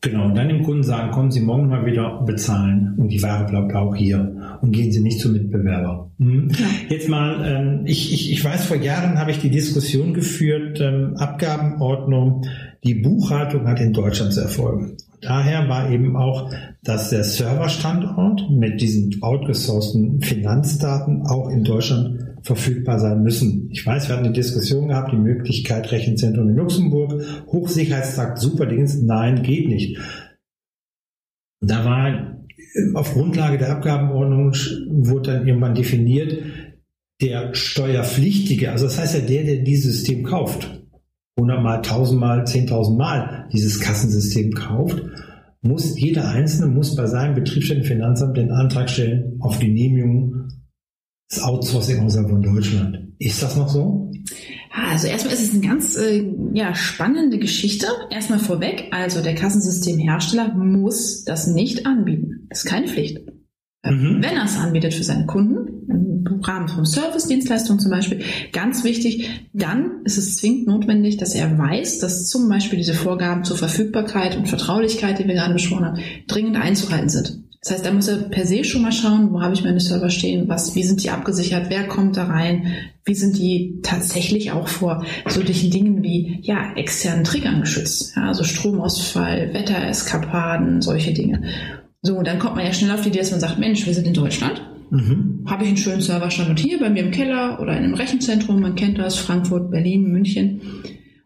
Genau, 0.00 0.26
und 0.26 0.34
dann 0.34 0.48
dem 0.48 0.62
Kunden 0.62 0.82
sagen, 0.82 1.10
kommen 1.10 1.30
Sie 1.30 1.40
morgen 1.40 1.68
mal 1.68 1.84
wieder 1.84 2.22
bezahlen 2.24 2.94
und 2.96 3.08
die 3.08 3.22
Ware 3.22 3.44
bleibt 3.44 3.74
auch 3.74 3.94
hier 3.94 4.35
und 4.62 4.72
gehen 4.72 4.92
Sie 4.92 5.00
nicht 5.00 5.20
zum 5.20 5.32
Mitbewerber. 5.32 6.10
Mhm. 6.18 6.50
Ja. 6.50 6.66
Jetzt 6.88 7.08
mal, 7.08 7.44
ähm, 7.46 7.86
ich, 7.86 8.12
ich, 8.12 8.32
ich 8.32 8.44
weiß, 8.44 8.64
vor 8.64 8.76
Jahren 8.76 9.18
habe 9.18 9.30
ich 9.30 9.38
die 9.38 9.50
Diskussion 9.50 10.14
geführt, 10.14 10.80
ähm, 10.80 11.14
Abgabenordnung, 11.16 12.46
die 12.84 12.94
Buchhaltung 12.94 13.66
hat 13.66 13.80
in 13.80 13.92
Deutschland 13.92 14.32
zu 14.32 14.40
erfolgen. 14.40 14.96
Daher 15.20 15.68
war 15.68 15.90
eben 15.90 16.16
auch, 16.16 16.52
dass 16.82 17.10
der 17.10 17.24
Serverstandort 17.24 18.50
mit 18.50 18.80
diesen 18.80 19.22
outgesourcten 19.22 20.20
Finanzdaten 20.20 21.22
auch 21.26 21.48
in 21.48 21.64
Deutschland 21.64 22.20
verfügbar 22.42 23.00
sein 23.00 23.22
müssen. 23.22 23.68
Ich 23.72 23.84
weiß, 23.84 24.08
wir 24.08 24.14
hatten 24.14 24.26
eine 24.26 24.34
Diskussion 24.34 24.88
gehabt, 24.88 25.12
die 25.12 25.16
Möglichkeit 25.16 25.90
Rechenzentrum 25.90 26.48
in 26.48 26.56
Luxemburg, 26.56 27.22
Hochsicherheitstrakt, 27.46 28.38
super 28.38 28.66
Dienst, 28.66 29.02
nein, 29.02 29.42
geht 29.42 29.68
nicht. 29.68 29.98
Da 31.60 31.84
war 31.84 32.35
auf 32.94 33.12
Grundlage 33.12 33.58
der 33.58 33.70
Abgabenordnung 33.70 34.52
wurde 34.52 35.32
dann 35.32 35.46
irgendwann 35.46 35.74
definiert, 35.74 36.38
der 37.22 37.54
Steuerpflichtige, 37.54 38.70
also 38.70 38.84
das 38.84 38.98
heißt 38.98 39.14
ja 39.14 39.20
der, 39.20 39.44
der 39.44 39.56
dieses 39.58 39.96
System 39.98 40.24
kauft, 40.24 40.84
hundertmal, 41.38 41.82
tausendmal, 41.82 42.46
zehntausend 42.46 42.98
Mal 42.98 43.48
dieses 43.52 43.80
Kassensystem 43.80 44.52
kauft, 44.52 45.02
muss 45.62 45.98
jeder 45.98 46.28
Einzelne 46.28 46.72
muss 46.72 46.94
bei 46.94 47.06
seinem 47.06 47.34
Betriebsstättenfinanzamt 47.34 48.36
den 48.36 48.50
Antrag 48.50 48.90
stellen 48.90 49.36
auf 49.40 49.58
Genehmigung 49.58 50.48
das 51.28 51.42
Outsourcing 51.42 52.00
außerhalb 52.04 52.30
von 52.30 52.42
Deutschland. 52.42 52.98
Ist 53.18 53.42
das 53.42 53.56
noch 53.56 53.68
so? 53.68 54.10
Also 54.72 55.06
erstmal 55.06 55.34
ist 55.34 55.42
es 55.42 55.52
eine 55.52 55.66
ganz 55.66 55.96
äh, 55.96 56.30
ja, 56.52 56.74
spannende 56.74 57.38
Geschichte. 57.38 57.86
Erstmal 58.10 58.38
vorweg, 58.38 58.88
also 58.90 59.22
der 59.22 59.34
Kassensystemhersteller 59.34 60.54
muss 60.54 61.24
das 61.24 61.46
nicht 61.46 61.86
anbieten. 61.86 62.46
Das 62.50 62.64
ist 62.64 62.70
keine 62.70 62.88
Pflicht. 62.88 63.18
Äh, 63.82 63.92
mhm. 63.92 64.22
Wenn 64.22 64.36
er 64.36 64.44
es 64.44 64.56
anbietet 64.56 64.94
für 64.94 65.04
seine 65.04 65.26
Kunden, 65.26 65.76
im 65.88 66.40
Rahmen 66.42 66.68
von 66.68 66.84
Service-Dienstleistungen 66.84 67.80
zum 67.80 67.90
Beispiel, 67.90 68.22
ganz 68.52 68.84
wichtig, 68.84 69.48
dann 69.52 70.02
ist 70.04 70.18
es 70.18 70.36
zwingend 70.36 70.66
notwendig, 70.66 71.16
dass 71.16 71.34
er 71.34 71.56
weiß, 71.56 72.00
dass 72.00 72.28
zum 72.28 72.48
Beispiel 72.48 72.78
diese 72.78 72.94
Vorgaben 72.94 73.44
zur 73.44 73.56
Verfügbarkeit 73.56 74.36
und 74.36 74.48
Vertraulichkeit, 74.48 75.18
die 75.18 75.26
wir 75.26 75.34
gerade 75.34 75.54
besprochen 75.54 75.86
haben, 75.86 76.00
dringend 76.26 76.56
einzuhalten 76.56 77.08
sind. 77.08 77.45
Das 77.66 77.78
heißt, 77.78 77.86
da 77.86 77.92
muss 77.92 78.06
er 78.06 78.18
per 78.18 78.46
se 78.46 78.62
schon 78.62 78.82
mal 78.82 78.92
schauen, 78.92 79.32
wo 79.32 79.42
habe 79.42 79.52
ich 79.52 79.64
meine 79.64 79.80
Server 79.80 80.08
stehen, 80.08 80.48
was, 80.48 80.76
wie 80.76 80.84
sind 80.84 81.02
die 81.02 81.10
abgesichert, 81.10 81.68
wer 81.68 81.88
kommt 81.88 82.16
da 82.16 82.26
rein, 82.26 82.66
wie 83.04 83.14
sind 83.16 83.36
die 83.38 83.80
tatsächlich 83.82 84.52
auch 84.52 84.68
vor 84.68 85.04
solchen 85.26 85.72
Dingen 85.72 86.00
wie 86.00 86.38
ja 86.42 86.74
externen 86.76 87.24
Triggern 87.24 87.62
geschützt, 87.62 88.14
ja, 88.14 88.28
also 88.28 88.44
Stromausfall, 88.44 89.52
Wettereskapaden, 89.52 90.80
solche 90.80 91.12
Dinge. 91.12 91.42
So, 92.02 92.22
dann 92.22 92.38
kommt 92.38 92.54
man 92.54 92.64
ja 92.64 92.72
schnell 92.72 92.92
auf 92.92 93.00
die 93.00 93.08
Idee, 93.08 93.18
dass 93.18 93.32
man 93.32 93.40
sagt, 93.40 93.58
Mensch, 93.58 93.84
wir 93.84 93.94
sind 93.94 94.06
in 94.06 94.14
Deutschland, 94.14 94.62
mhm. 94.92 95.44
habe 95.48 95.64
ich 95.64 95.70
einen 95.70 95.76
schönen 95.76 96.02
Serverstandort 96.02 96.60
hier 96.60 96.78
bei 96.78 96.88
mir 96.88 97.02
im 97.02 97.10
Keller 97.10 97.58
oder 97.60 97.76
in 97.76 97.82
einem 97.82 97.94
Rechenzentrum, 97.94 98.60
man 98.60 98.76
kennt 98.76 98.96
das, 98.98 99.16
Frankfurt, 99.16 99.72
Berlin, 99.72 100.12
München. 100.12 100.60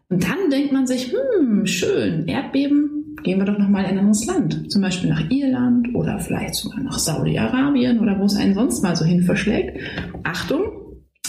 Und 0.09 0.23
dann 0.23 0.49
denkt 0.49 0.73
man 0.73 0.87
sich, 0.87 1.13
hm, 1.13 1.67
schön, 1.67 2.27
Erdbeben, 2.27 3.00
gehen 3.23 3.39
wir 3.39 3.45
doch 3.45 3.57
nochmal 3.57 3.83
in 3.85 3.91
ein 3.91 3.99
anderes 3.99 4.25
Land. 4.25 4.71
Zum 4.71 4.81
Beispiel 4.81 5.09
nach 5.09 5.29
Irland 5.29 5.93
oder 5.95 6.19
vielleicht 6.19 6.55
sogar 6.55 6.81
nach 6.81 6.99
Saudi-Arabien 6.99 7.99
oder 7.99 8.19
wo 8.19 8.25
es 8.25 8.35
einen 8.35 8.53
sonst 8.53 8.83
mal 8.83 8.95
so 8.95 9.05
hin 9.05 9.23
verschlägt. 9.23 9.79
Achtung, 10.23 10.63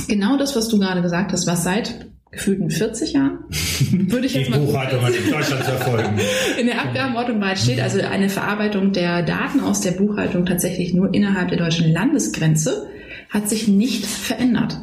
genau 0.09 0.37
das, 0.37 0.57
was 0.57 0.69
du 0.69 0.79
gerade 0.79 1.03
gesagt 1.03 1.33
hast, 1.33 1.47
was 1.47 1.65
seit 1.65 2.13
gefühlten 2.31 2.71
40 2.71 3.13
Jahren, 3.13 3.39
würde 3.91 4.27
ich 4.27 4.35
jetzt 4.35 4.47
Die 4.47 4.51
mal 4.51 4.61
Buchhaltung 4.61 5.03
hat 5.03 5.15
in 5.15 5.31
Deutschland 5.31 5.65
zu 5.65 5.71
erfolgen. 5.71 6.19
in 6.61 6.67
der 6.67 6.83
Abgabenordnung 6.83 7.41
bereits 7.41 7.63
steht, 7.63 7.81
also 7.81 8.01
eine 8.01 8.31
Verarbeitung 8.31 8.93
der 8.93 9.23
Daten 9.23 9.61
aus 9.61 9.83
der 9.83 9.93
Buchhaltung 9.93 10.47
tatsächlich 10.47 10.95
nur 10.95 11.13
innerhalb 11.13 11.49
der 11.49 11.59
deutschen 11.59 11.93
Landesgrenze, 11.93 12.89
hat 13.29 13.49
sich 13.49 13.69
nicht 13.69 14.07
verändert. 14.07 14.79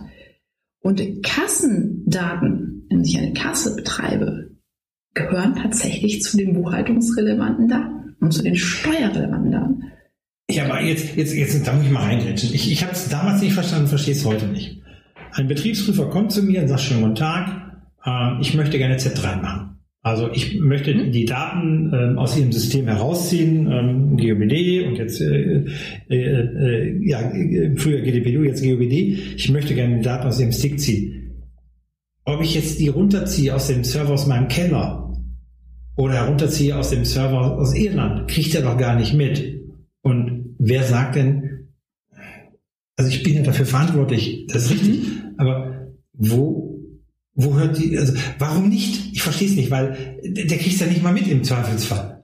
Und 0.81 1.01
Kassendaten, 1.23 2.87
wenn 2.89 3.03
ich 3.03 3.17
eine 3.17 3.33
Kasse 3.33 3.75
betreibe, 3.75 4.51
gehören 5.13 5.55
tatsächlich 5.55 6.21
zu 6.21 6.37
den 6.37 6.53
buchhaltungsrelevanten 6.53 7.67
Daten 7.67 8.15
und 8.19 8.31
zu 8.31 8.43
den 8.43 8.55
steuerrelevanten 8.55 9.51
Daten. 9.51 9.83
Ja, 10.51 10.65
aber 10.65 10.81
jetzt, 10.81 11.15
jetzt, 11.15 11.35
jetzt, 11.35 11.67
da 11.67 11.73
muss 11.73 11.85
ich 11.85 11.91
mal 11.91 12.03
reingrätschen. 12.03 12.53
Ich, 12.53 12.71
ich 12.71 12.81
habe 12.83 12.93
es 12.93 13.09
damals 13.09 13.41
nicht 13.41 13.53
verstanden, 13.53 13.87
verstehe 13.87 14.15
es 14.15 14.25
heute 14.25 14.47
nicht. 14.47 14.81
Ein 15.33 15.47
Betriebsprüfer 15.47 16.09
kommt 16.09 16.31
zu 16.31 16.41
mir 16.41 16.61
und 16.61 16.67
sagt, 16.67 16.81
schönen 16.81 17.01
guten 17.01 17.15
Tag, 17.15 17.79
äh, 18.03 18.41
ich 18.41 18.55
möchte 18.55 18.77
gerne 18.77 18.97
Z3 18.97 19.41
machen. 19.41 19.69
Also 20.01 20.29
ich 20.31 20.57
möchte 20.59 20.95
Mhm. 20.95 21.11
die 21.11 21.25
Daten 21.25 21.91
ähm, 21.93 22.17
aus 22.17 22.37
Ihrem 22.37 22.51
System 22.53 22.87
herausziehen, 22.87 23.67
ähm, 23.69 24.17
GOBD 24.17 24.87
und 24.87 24.95
jetzt 24.95 25.19
äh, 25.19 25.65
äh, 26.09 26.15
äh, 26.15 26.99
ja, 27.05 27.19
äh, 27.31 27.75
früher 27.75 28.01
GDPDU, 28.01 28.43
jetzt 28.43 28.63
GOBD. 28.63 29.35
Ich 29.35 29.51
möchte 29.51 29.75
gerne 29.75 29.97
die 29.97 30.01
Daten 30.01 30.27
aus 30.27 30.37
dem 30.37 30.51
Stick 30.53 30.79
ziehen. 30.79 31.18
Ob 32.29 32.43
ich 32.43 32.53
jetzt 32.53 32.79
die 32.79 32.89
runterziehe 32.89 33.55
aus 33.55 33.67
dem 33.67 33.83
Server 33.83 34.13
aus 34.13 34.27
meinem 34.27 34.47
Keller 34.47 35.11
oder 35.95 36.13
herunterziehe 36.13 36.77
aus 36.77 36.91
dem 36.91 37.03
Server 37.03 37.57
aus 37.57 37.73
Irland, 37.73 38.29
kriegt 38.29 38.53
er 38.53 38.61
doch 38.61 38.77
gar 38.77 38.95
nicht 38.95 39.15
mit. 39.15 39.63
Und 40.03 40.55
wer 40.59 40.83
sagt 40.83 41.15
denn, 41.15 41.69
also 42.95 43.09
ich 43.09 43.23
bin 43.23 43.33
ja 43.33 43.41
dafür 43.41 43.65
verantwortlich, 43.65 44.45
das 44.47 44.65
ist 44.65 44.71
richtig, 44.71 45.07
aber 45.37 45.87
wo, 46.13 46.79
wo 47.33 47.55
hört 47.55 47.79
die, 47.79 47.97
also 47.97 48.13
warum 48.37 48.69
nicht? 48.69 49.11
Ich 49.11 49.23
verstehe 49.23 49.47
es 49.49 49.55
nicht, 49.55 49.71
weil 49.71 50.19
der 50.23 50.57
kriegt 50.57 50.75
es 50.75 50.79
ja 50.79 50.85
nicht 50.85 51.01
mal 51.01 51.13
mit 51.13 51.27
im 51.27 51.43
Zweifelsfall. 51.43 52.18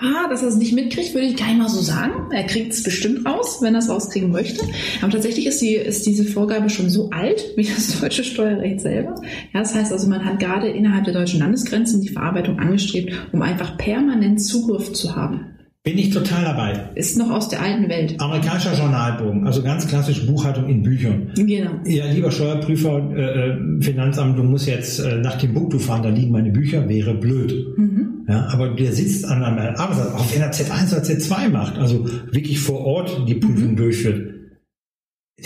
Ah, 0.00 0.28
dass 0.28 0.42
er 0.42 0.48
es 0.48 0.56
nicht 0.56 0.74
mitkriegt, 0.74 1.14
würde 1.14 1.26
ich 1.26 1.36
gar 1.36 1.46
nicht 1.46 1.58
mal 1.58 1.68
so 1.68 1.80
sagen. 1.80 2.30
Er 2.30 2.44
kriegt 2.44 2.72
es 2.72 2.82
bestimmt 2.82 3.26
raus, 3.26 3.58
wenn 3.62 3.74
er 3.74 3.78
es 3.78 3.88
rauskriegen 3.88 4.30
möchte. 4.30 4.62
Aber 5.00 5.10
tatsächlich 5.10 5.46
ist, 5.46 5.62
die, 5.62 5.74
ist 5.74 6.06
diese 6.06 6.24
Vorgabe 6.24 6.68
schon 6.68 6.90
so 6.90 7.10
alt 7.10 7.42
wie 7.56 7.64
das 7.64 7.98
deutsche 8.00 8.24
Steuerrecht 8.24 8.80
selber. 8.80 9.14
Ja, 9.54 9.60
das 9.60 9.74
heißt 9.74 9.92
also, 9.92 10.08
man 10.08 10.24
hat 10.24 10.38
gerade 10.38 10.68
innerhalb 10.68 11.04
der 11.04 11.14
deutschen 11.14 11.40
Landesgrenzen 11.40 12.02
die 12.02 12.08
Verarbeitung 12.08 12.58
angestrebt, 12.58 13.12
um 13.32 13.40
einfach 13.40 13.78
permanent 13.78 14.40
Zugriff 14.40 14.92
zu 14.92 15.16
haben. 15.16 15.46
Bin 15.86 15.98
ich 15.98 16.10
total 16.10 16.44
dabei. 16.44 16.90
Ist 16.96 17.16
noch 17.16 17.30
aus 17.30 17.48
der 17.48 17.62
alten 17.62 17.88
Welt. 17.88 18.16
Amerikanischer 18.18 18.74
Journalbogen, 18.74 19.46
also 19.46 19.62
ganz 19.62 19.86
klassisch 19.86 20.26
Buchhaltung 20.26 20.68
in 20.68 20.82
Büchern. 20.82 21.30
Genau. 21.36 21.70
Ja, 21.84 22.06
lieber 22.06 22.32
Steuerprüfer, 22.32 23.08
äh, 23.14 23.50
äh, 23.50 23.80
Finanzamt, 23.80 24.36
du 24.36 24.42
musst 24.42 24.66
jetzt 24.66 24.98
äh, 24.98 25.18
nach 25.18 25.38
Timbuktu 25.38 25.78
fahren, 25.78 26.02
da 26.02 26.08
liegen 26.08 26.32
meine 26.32 26.50
Bücher, 26.50 26.88
wäre 26.88 27.14
blöd. 27.14 27.78
Mhm. 27.78 28.15
Ja, 28.28 28.46
aber 28.48 28.74
der 28.74 28.92
sitzt 28.92 29.24
an 29.24 29.44
einem 29.44 29.76
Arbeitsplatz, 29.76 30.14
auch 30.14 30.34
wenn 30.34 30.42
er 30.42 30.52
Z1 30.52 30.92
oder 30.92 31.02
Z2 31.02 31.48
macht, 31.48 31.78
also 31.78 32.04
wirklich 32.32 32.58
vor 32.58 32.80
Ort 32.80 33.28
die 33.28 33.36
Prüfung 33.36 33.76
durchführt. 33.76 34.34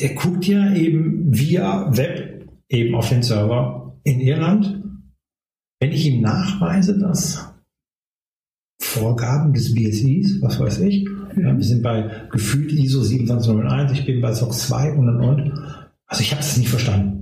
Der 0.01 0.15
guckt 0.15 0.47
ja 0.47 0.73
eben 0.75 1.37
via 1.37 1.95
Web 1.97 2.49
eben 2.69 2.95
auf 2.95 3.09
den 3.09 3.23
Server 3.23 4.01
in 4.05 4.21
Irland. 4.21 4.83
Wenn 5.81 5.93
ich 5.93 6.07
ihm 6.07 6.23
nachweise, 6.23 6.99
dass 6.99 7.55
Vorgaben 8.81 9.53
des 9.53 9.75
BSIs, 9.75 10.41
was 10.41 10.59
weiß 10.59 10.81
ich, 10.81 11.07
ja, 11.37 11.57
wir 11.57 11.65
sind 11.65 11.83
bei 11.83 12.29
gefühlt 12.31 12.73
ISO 12.73 13.03
27001, 13.03 13.93
ich 13.93 14.07
bin 14.07 14.21
bei 14.21 14.33
SOX 14.33 14.69
2 14.69 14.93
und 14.95 15.09
und 15.09 15.21
und. 15.21 15.53
Also 16.07 16.23
ich 16.23 16.33
habe 16.33 16.41
es 16.41 16.57
nicht 16.57 16.71
verstanden. 16.71 17.20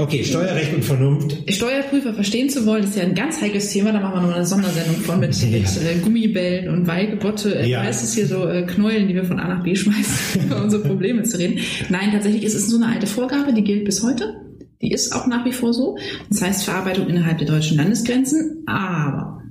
Okay, 0.00 0.24
Steuerrecht 0.24 0.72
und 0.74 0.84
Vernunft. 0.84 1.36
Steuerprüfer 1.52 2.14
verstehen 2.14 2.48
zu 2.48 2.64
wollen, 2.66 2.84
ist 2.84 2.96
ja 2.96 3.02
ein 3.02 3.14
ganz 3.14 3.40
heikles 3.40 3.70
Thema. 3.70 3.92
Da 3.92 4.00
machen 4.00 4.14
wir 4.22 4.28
noch 4.28 4.34
eine 4.36 4.46
Sondersendung 4.46 4.96
von 4.96 5.20
mit, 5.20 5.34
Ja. 5.42 5.48
mit 5.58 5.66
äh, 5.84 5.98
Gummibällen 6.02 6.68
und 6.74 6.86
Weigebotte. 6.86 7.54
Äh, 7.60 7.68
Ja. 7.68 7.82
Heißt 7.82 8.02
es 8.02 8.14
hier 8.14 8.26
so 8.26 8.46
äh, 8.48 8.62
Knäueln, 8.66 9.08
die 9.08 9.14
wir 9.14 9.24
von 9.24 9.38
A 9.38 9.48
nach 9.48 9.62
B 9.62 9.74
schmeißen, 9.76 10.44
über 10.46 10.62
unsere 10.62 10.82
Probleme 10.82 11.22
zu 11.24 11.38
reden. 11.38 11.58
Nein, 11.90 12.10
tatsächlich 12.12 12.44
ist 12.44 12.54
es 12.54 12.68
so 12.68 12.76
eine 12.76 12.86
alte 12.94 13.06
Vorgabe, 13.06 13.52
die 13.52 13.62
gilt 13.62 13.84
bis 13.84 14.02
heute. 14.02 14.34
Die 14.80 14.90
ist 14.90 15.14
auch 15.14 15.26
nach 15.26 15.44
wie 15.44 15.52
vor 15.52 15.74
so. 15.74 15.98
Das 16.30 16.40
heißt 16.40 16.64
Verarbeitung 16.64 17.06
innerhalb 17.08 17.36
der 17.38 17.48
deutschen 17.48 17.76
Landesgrenzen. 17.76 18.62
Aber 18.66 19.42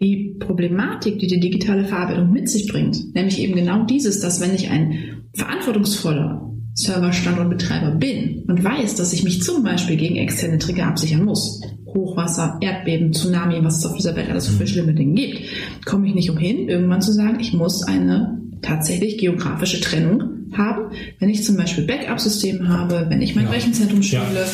die 0.00 0.34
Problematik, 0.40 1.20
die 1.20 1.28
die 1.28 1.38
digitale 1.38 1.84
Verarbeitung 1.84 2.32
mit 2.32 2.48
sich 2.48 2.66
bringt, 2.66 3.14
nämlich 3.14 3.38
eben 3.40 3.54
genau 3.54 3.84
dieses, 3.84 4.18
dass 4.18 4.40
wenn 4.40 4.54
ich 4.54 4.70
ein 4.70 5.22
verantwortungsvoller 5.34 6.50
Serverstandortbetreiber 6.74 7.92
bin 7.92 8.44
und 8.48 8.62
weiß, 8.64 8.96
dass 8.96 9.12
ich 9.12 9.22
mich 9.24 9.42
zum 9.42 9.62
Beispiel 9.62 9.96
gegen 9.96 10.16
externe 10.16 10.58
Trigger 10.58 10.86
absichern 10.86 11.24
muss, 11.24 11.60
Hochwasser, 11.86 12.58
Erdbeben, 12.60 13.12
Tsunami, 13.12 13.62
was 13.62 13.78
es 13.78 13.86
auf 13.86 13.96
dieser 13.96 14.16
Welt 14.16 14.28
alles 14.28 14.46
so 14.46 14.52
für 14.52 14.66
schlimme 14.66 14.92
Dinge 14.94 15.14
gibt, 15.14 15.40
komme 15.84 16.08
ich 16.08 16.14
nicht 16.14 16.30
umhin, 16.30 16.68
irgendwann 16.68 17.00
zu 17.02 17.12
sagen, 17.12 17.38
ich 17.40 17.52
muss 17.52 17.84
eine 17.84 18.40
tatsächlich 18.62 19.18
geografische 19.18 19.80
Trennung 19.80 20.48
haben, 20.52 20.90
wenn 21.20 21.28
ich 21.28 21.44
zum 21.44 21.56
Beispiel 21.56 21.84
Backup-System 21.84 22.68
habe, 22.68 23.06
wenn 23.08 23.22
ich 23.22 23.36
mein 23.36 23.44
Ja. 23.44 23.50
Rechenzentrum 23.52 24.00
Ja. 24.02 24.24
schule, 24.26 24.44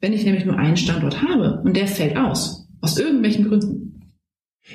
wenn 0.00 0.12
ich 0.12 0.24
nämlich 0.24 0.44
nur 0.44 0.56
einen 0.56 0.76
Standort 0.76 1.22
habe 1.22 1.60
und 1.64 1.76
der 1.76 1.88
fällt 1.88 2.16
aus, 2.16 2.68
aus 2.80 2.98
irgendwelchen 2.98 3.48
Gründen. 3.48 3.90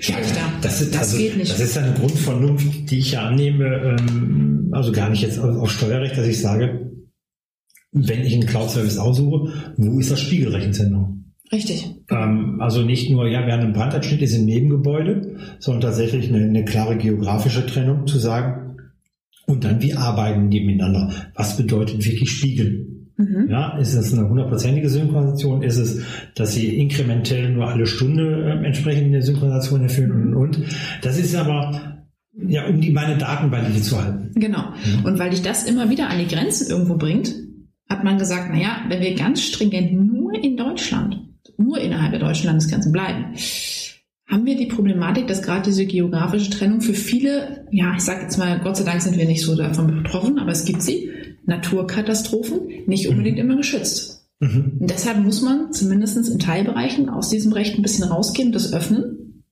Da. 0.07 0.13
Das, 0.61 0.81
ist, 0.81 0.93
Das 0.93 1.01
also, 1.01 1.17
geht 1.17 1.37
nicht. 1.37 1.51
Das 1.51 1.59
ist 1.59 1.77
eine 1.77 1.93
Grundvernunft, 1.93 2.91
die 2.91 2.99
ich 2.99 3.13
ja 3.13 3.23
annehme, 3.23 3.97
ähm, 3.99 4.69
also 4.71 4.91
gar 4.91 5.09
nicht 5.09 5.23
jetzt 5.23 5.39
auf 5.39 5.71
Steuerrecht, 5.71 6.15
dass 6.15 6.27
ich 6.27 6.39
sage, 6.39 6.88
wenn 7.91 8.21
ich 8.21 8.33
einen 8.33 8.45
Cloud-Service 8.45 8.97
aussuche, 8.97 9.51
wo 9.77 9.99
ist 9.99 10.11
das 10.11 10.19
Spiegelrechenzentrum? 10.19 11.33
Richtig. 11.51 11.95
Ähm, 12.11 12.61
also 12.61 12.83
nicht 12.83 13.09
nur, 13.09 13.27
ja, 13.27 13.45
wir 13.45 13.53
haben 13.53 13.61
einen 13.61 13.73
Brandabschnitt, 13.73 14.21
ist 14.21 14.35
im 14.35 14.45
Nebengebäude, 14.45 15.35
sondern 15.59 15.81
tatsächlich 15.81 16.29
eine, 16.29 16.43
eine 16.43 16.63
klare 16.63 16.97
geografische 16.97 17.65
Trennung 17.65 18.05
zu 18.05 18.19
sagen. 18.19 18.77
Und 19.47 19.63
dann, 19.63 19.81
wie 19.81 19.95
arbeiten 19.95 20.51
die 20.51 20.63
miteinander? 20.63 21.11
Was 21.33 21.57
bedeutet 21.57 22.05
wirklich 22.05 22.29
spiegeln? 22.29 23.09
Mhm. 23.17 23.47
Ja, 23.49 23.77
ist 23.79 23.95
es 23.95 24.13
eine 24.13 24.29
hundertprozentige 24.29 24.89
Synchronisation? 24.89 25.63
Ist 25.63 25.77
es, 25.77 26.03
dass 26.35 26.53
sie 26.53 26.77
inkrementell 26.77 27.51
nur 27.51 27.67
alle 27.67 27.87
Stunde 27.87 28.45
äh, 28.45 28.65
entsprechend 28.65 29.07
eine 29.07 29.23
Synchronisation 29.23 29.81
erfüllen 29.81 30.11
und, 30.11 30.35
und? 30.35 30.61
Das 31.01 31.17
ist 31.17 31.35
aber, 31.35 32.05
ja, 32.47 32.67
um 32.67 32.79
die 32.79 32.91
meine 32.91 33.17
Daten 33.17 33.51
valide 33.51 33.81
zu 33.81 34.01
halten. 34.01 34.31
Genau. 34.35 34.65
Und 35.03 35.17
weil 35.17 35.31
dich 35.31 35.41
das 35.41 35.63
immer 35.63 35.89
wieder 35.89 36.09
an 36.09 36.19
die 36.19 36.33
Grenzen 36.33 36.69
irgendwo 36.69 36.95
bringt, 36.95 37.33
hat 37.89 38.03
man 38.03 38.17
gesagt, 38.17 38.51
naja, 38.51 38.81
wenn 38.87 39.01
wir 39.01 39.15
ganz 39.15 39.41
stringent 39.41 39.91
nur 39.93 40.33
in 40.33 40.55
Deutschland, 40.55 41.17
nur 41.57 41.79
innerhalb 41.79 42.11
der 42.11 42.19
deutschen 42.19 42.45
Landesgrenzen 42.45 42.91
bleiben, 42.91 43.33
haben 44.27 44.45
wir 44.45 44.55
die 44.55 44.67
Problematik, 44.67 45.27
dass 45.27 45.41
gerade 45.41 45.63
diese 45.63 45.85
geografische 45.87 46.51
Trennung 46.51 46.81
für 46.81 46.93
viele, 46.93 47.65
ja, 47.71 47.95
ich 47.95 48.03
sage 48.03 48.21
jetzt 48.21 48.37
mal, 48.37 48.59
Gott 48.59 48.77
sei 48.77 48.83
Dank 48.83 49.01
sind 49.01 49.17
wir 49.17 49.25
nicht 49.25 49.41
so 49.41 49.55
davon 49.55 49.87
betroffen, 49.87 50.37
aber 50.37 50.51
es 50.51 50.65
gibt 50.65 50.83
sie, 50.83 51.09
Naturkatastrophen, 51.45 52.59
nicht 52.85 53.07
unbedingt 53.07 53.39
immer 53.39 53.55
geschützt. 53.55 54.29
Mhm. 54.39 54.77
Und 54.79 54.89
deshalb 54.89 55.17
muss 55.17 55.41
man 55.41 55.73
zumindest 55.73 56.29
in 56.29 56.39
Teilbereichen 56.39 57.09
aus 57.09 57.29
diesem 57.29 57.51
Recht 57.53 57.77
ein 57.77 57.81
bisschen 57.81 58.05
rausgehen, 58.05 58.51
das 58.51 58.71
öffnen 58.71 59.43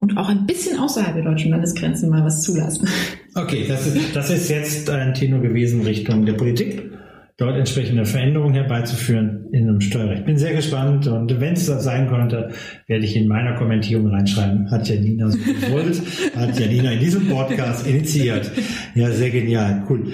und 0.00 0.16
auch 0.16 0.28
ein 0.28 0.46
bisschen 0.46 0.78
außerhalb 0.78 1.14
der 1.14 1.24
deutschen 1.24 1.50
Landesgrenzen 1.50 2.08
mal 2.08 2.24
was 2.24 2.42
zulassen. 2.42 2.88
Okay, 3.34 3.66
das 3.68 3.86
ist, 3.86 4.16
das 4.16 4.30
ist 4.30 4.48
jetzt 4.48 4.88
ein 4.88 5.12
Tenor 5.12 5.42
gewesen 5.42 5.82
Richtung 5.82 6.24
der 6.24 6.32
Politik, 6.32 6.90
dort 7.38 7.56
entsprechende 7.56 8.06
Veränderungen 8.06 8.54
herbeizuführen 8.54 9.46
in 9.52 9.68
einem 9.68 9.80
Steuerrecht. 9.80 10.24
Bin 10.24 10.38
sehr 10.38 10.54
gespannt 10.54 11.06
und 11.06 11.38
wenn 11.38 11.52
es 11.52 11.66
das 11.66 11.84
sein 11.84 12.08
konnte, 12.08 12.50
werde 12.86 13.04
ich 13.04 13.14
in 13.14 13.28
meiner 13.28 13.54
Kommentierung 13.54 14.08
reinschreiben. 14.08 14.70
Hat 14.70 14.88
Janina 14.88 15.30
so 15.30 15.38
gewollt, 15.38 16.00
hat 16.34 16.58
Janina 16.58 16.92
in 16.92 17.00
diesem 17.00 17.28
Podcast 17.28 17.86
initiiert. 17.86 18.50
Ja, 18.94 19.10
sehr 19.10 19.30
genial, 19.30 19.84
cool. 19.90 20.12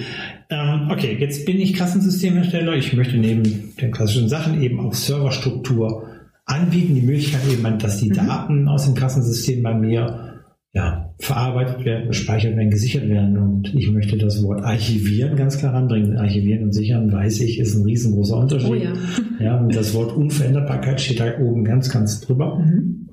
Ähm, 0.51 0.89
okay, 0.91 1.17
jetzt 1.19 1.47
bin 1.47 1.61
ich 1.61 1.75
Kassensystemhersteller. 1.75 2.75
Ich 2.75 2.93
möchte 2.93 3.17
neben 3.17 3.73
den 3.81 3.93
klassischen 3.93 4.29
Sachen 4.29 4.61
eben 4.61 4.81
auch 4.81 4.93
Serverstruktur 4.93 6.09
anbieten, 6.45 6.97
die 6.97 7.03
Möglichkeit 7.03 7.43
eben, 7.51 7.79
dass 7.79 7.99
die 7.99 8.11
Daten 8.11 8.67
aus 8.67 8.85
dem 8.85 8.95
Kassensystem 8.95 9.63
bei 9.63 9.75
mir 9.75 10.32
ja, 10.75 11.15
verarbeitet 11.19 11.85
werden, 11.85 12.09
gespeichert 12.09 12.57
werden, 12.57 12.71
gesichert 12.71 13.09
werden. 13.09 13.37
Und 13.37 13.75
ich 13.75 13.91
möchte 13.91 14.17
das 14.17 14.43
Wort 14.43 14.63
archivieren 14.65 15.37
ganz 15.37 15.59
klar 15.59 15.75
ranbringen. 15.75 16.17
Archivieren 16.17 16.65
und 16.65 16.73
sichern, 16.73 17.13
weiß 17.13 17.41
ich, 17.41 17.59
ist 17.59 17.75
ein 17.75 17.85
riesengroßer 17.85 18.37
Unterschied. 18.39 18.71
Oh 18.71 18.75
ja. 18.75 18.95
ja, 19.39 19.61
und 19.61 19.75
das 19.75 19.93
Wort 19.93 20.17
Unveränderbarkeit 20.17 21.01
steht 21.01 21.21
da 21.21 21.39
oben 21.39 21.65
ganz, 21.65 21.91
ganz 21.91 22.21
drüber. 22.23 22.59
Mhm. 22.59 23.09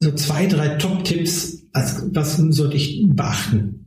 So 0.00 0.12
zwei, 0.12 0.46
drei 0.46 0.76
Top-Tipps, 0.76 1.66
was 1.72 2.36
sollte 2.36 2.76
ich 2.76 3.04
beachten? 3.08 3.80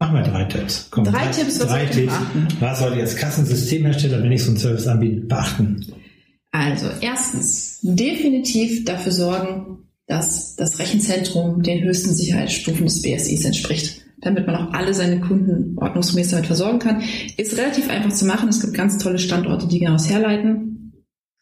Machen 0.00 0.16
wir 0.16 0.22
drei 0.22 0.44
Tipps. 0.44 0.88
Komm, 0.90 1.04
Drei 1.04 1.26
Tipps, 1.26 1.60
was 1.60 1.68
drei 1.68 1.84
sollte 1.84 2.00
ich 2.00 2.06
Tipps. 2.06 2.18
beachten? 2.18 2.48
Was 2.58 2.78
sollte 2.80 2.96
ich 2.96 3.02
als 3.02 3.16
Kassensystemhersteller, 3.16 4.20
wenn 4.22 4.32
ich 4.32 4.42
so 4.42 4.50
einen 4.50 4.58
Service 4.58 4.88
anbiete, 4.88 5.20
beachten? 5.26 5.86
Also 6.50 6.86
erstens, 7.00 7.78
definitiv 7.82 8.84
dafür 8.84 9.12
sorgen, 9.12 9.78
dass 10.12 10.56
das 10.56 10.78
Rechenzentrum 10.78 11.62
den 11.62 11.82
höchsten 11.82 12.12
Sicherheitsstufen 12.12 12.84
des 12.84 13.00
BSIs 13.00 13.46
entspricht, 13.46 14.02
damit 14.20 14.46
man 14.46 14.56
auch 14.56 14.74
alle 14.74 14.92
seine 14.92 15.20
Kunden 15.20 15.78
ordnungsgemäß 15.78 16.32
damit 16.32 16.46
versorgen 16.46 16.80
kann. 16.80 17.02
Ist 17.38 17.56
relativ 17.56 17.88
einfach 17.88 18.12
zu 18.12 18.26
machen. 18.26 18.50
Es 18.50 18.60
gibt 18.60 18.74
ganz 18.74 18.98
tolle 18.98 19.18
Standorte, 19.18 19.66
die 19.68 19.80
daraus 19.80 20.10
herleiten, 20.10 20.92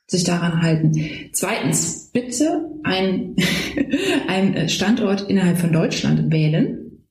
sich 0.07 0.23
daran 0.23 0.63
halten. 0.63 0.93
Zweitens, 1.33 2.11
bitte 2.13 2.71
ein, 2.85 3.35
ein 4.29 4.69
Standort 4.69 5.29
innerhalb 5.29 5.59
von 5.59 5.73
Deutschland 5.73 6.33
wählen. 6.33 7.09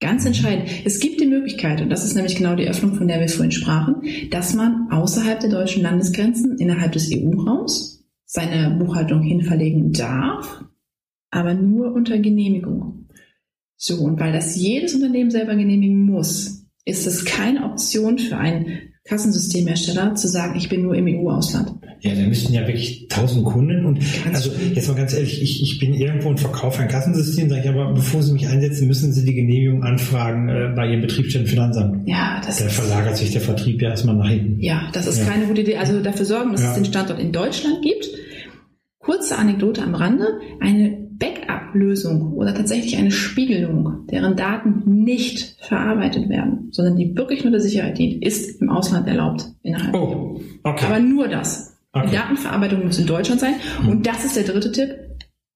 Ganz 0.00 0.24
entscheidend. 0.26 0.68
Es 0.84 1.00
gibt 1.00 1.20
die 1.20 1.26
Möglichkeit, 1.26 1.80
und 1.80 1.90
das 1.90 2.04
ist 2.04 2.14
nämlich 2.14 2.36
genau 2.36 2.54
die 2.54 2.68
Öffnung, 2.68 2.94
von 2.94 3.08
der 3.08 3.18
wir 3.18 3.28
vorhin 3.28 3.50
sprachen, 3.50 3.96
dass 4.30 4.54
man 4.54 4.92
außerhalb 4.92 5.40
der 5.40 5.50
deutschen 5.50 5.82
Landesgrenzen, 5.82 6.56
innerhalb 6.58 6.92
des 6.92 7.10
EU-Raums, 7.12 8.04
seine 8.26 8.76
Buchhaltung 8.78 9.22
hinverlegen 9.22 9.92
darf 9.92 10.64
aber 11.34 11.54
nur 11.54 11.92
unter 11.92 12.18
Genehmigung. 12.18 13.08
So, 13.76 13.96
und 13.96 14.20
weil 14.20 14.32
das 14.32 14.56
jedes 14.56 14.94
Unternehmen 14.94 15.30
selber 15.30 15.56
genehmigen 15.56 16.06
muss, 16.06 16.66
ist 16.84 17.06
es 17.06 17.24
keine 17.24 17.64
Option 17.64 18.18
für 18.18 18.36
einen 18.36 18.94
Kassensystemhersteller 19.04 20.14
zu 20.14 20.28
sagen, 20.28 20.56
ich 20.56 20.70
bin 20.70 20.82
nur 20.82 20.94
im 20.94 21.06
EU-Ausland. 21.06 21.74
Ja, 22.00 22.14
da 22.14 22.22
müssten 22.22 22.54
ja 22.54 22.66
wirklich 22.66 23.06
tausend 23.08 23.44
Kunden 23.44 23.84
und 23.84 23.98
ganz 24.24 24.36
also 24.36 24.50
jetzt 24.74 24.88
mal 24.88 24.94
ganz 24.94 25.12
ehrlich, 25.12 25.42
ich, 25.42 25.62
ich 25.62 25.78
bin 25.78 25.92
irgendwo 25.92 26.28
und 26.30 26.40
verkaufe 26.40 26.82
ein 26.82 26.88
Kassensystem, 26.88 27.48
sage 27.48 27.62
ich 27.62 27.68
aber, 27.68 27.92
bevor 27.92 28.22
Sie 28.22 28.32
mich 28.32 28.46
einsetzen, 28.46 28.86
müssen 28.86 29.12
Sie 29.12 29.24
die 29.24 29.34
Genehmigung 29.34 29.82
anfragen 29.82 30.48
äh, 30.48 30.72
bei 30.74 30.88
Ihrem 30.88 31.02
Betriebsstättenfinanzamt. 31.02 32.08
Ja, 32.08 32.40
das 32.44 32.58
Da 32.58 32.68
verlagert 32.68 33.16
sich 33.16 33.32
der 33.32 33.40
Vertrieb 33.40 33.82
ja 33.82 33.90
erstmal 33.90 34.16
nach 34.16 34.28
hinten. 34.28 34.60
Ja, 34.60 34.88
das 34.92 35.06
ist 35.06 35.18
ja. 35.18 35.24
keine 35.24 35.46
gute 35.46 35.62
Idee. 35.62 35.76
Also 35.76 36.00
dafür 36.00 36.24
sorgen, 36.24 36.52
dass 36.52 36.62
ja. 36.62 36.70
es 36.70 36.76
den 36.76 36.84
Standort 36.86 37.20
in 37.20 37.32
Deutschland 37.32 37.82
gibt. 37.82 38.08
Kurze 38.98 39.36
Anekdote 39.36 39.82
am 39.82 39.94
Rande. 39.94 40.26
Eine 40.60 41.03
Backup-Lösung 41.74 42.32
oder 42.34 42.54
tatsächlich 42.54 42.96
eine 42.96 43.10
Spiegelung, 43.10 44.06
deren 44.10 44.36
Daten 44.36 44.82
nicht 44.86 45.56
verarbeitet 45.60 46.28
werden, 46.28 46.68
sondern 46.70 46.96
die 46.96 47.16
wirklich 47.16 47.42
nur 47.42 47.50
der 47.50 47.60
Sicherheit 47.60 47.98
dient, 47.98 48.24
ist 48.24 48.60
im 48.60 48.70
Ausland 48.70 49.06
erlaubt 49.08 49.46
innerhalb 49.62 49.94
oh, 49.94 50.40
okay. 50.62 50.86
Aber 50.86 51.00
nur 51.00 51.28
das. 51.28 51.76
Okay. 51.92 52.06
Die 52.08 52.16
Datenverarbeitung 52.16 52.84
muss 52.84 52.98
in 52.98 53.06
Deutschland 53.06 53.40
sein. 53.40 53.54
Hm. 53.82 53.88
Und 53.88 54.06
das 54.06 54.24
ist 54.24 54.36
der 54.36 54.44
dritte 54.44 54.72
Tipp 54.72 54.90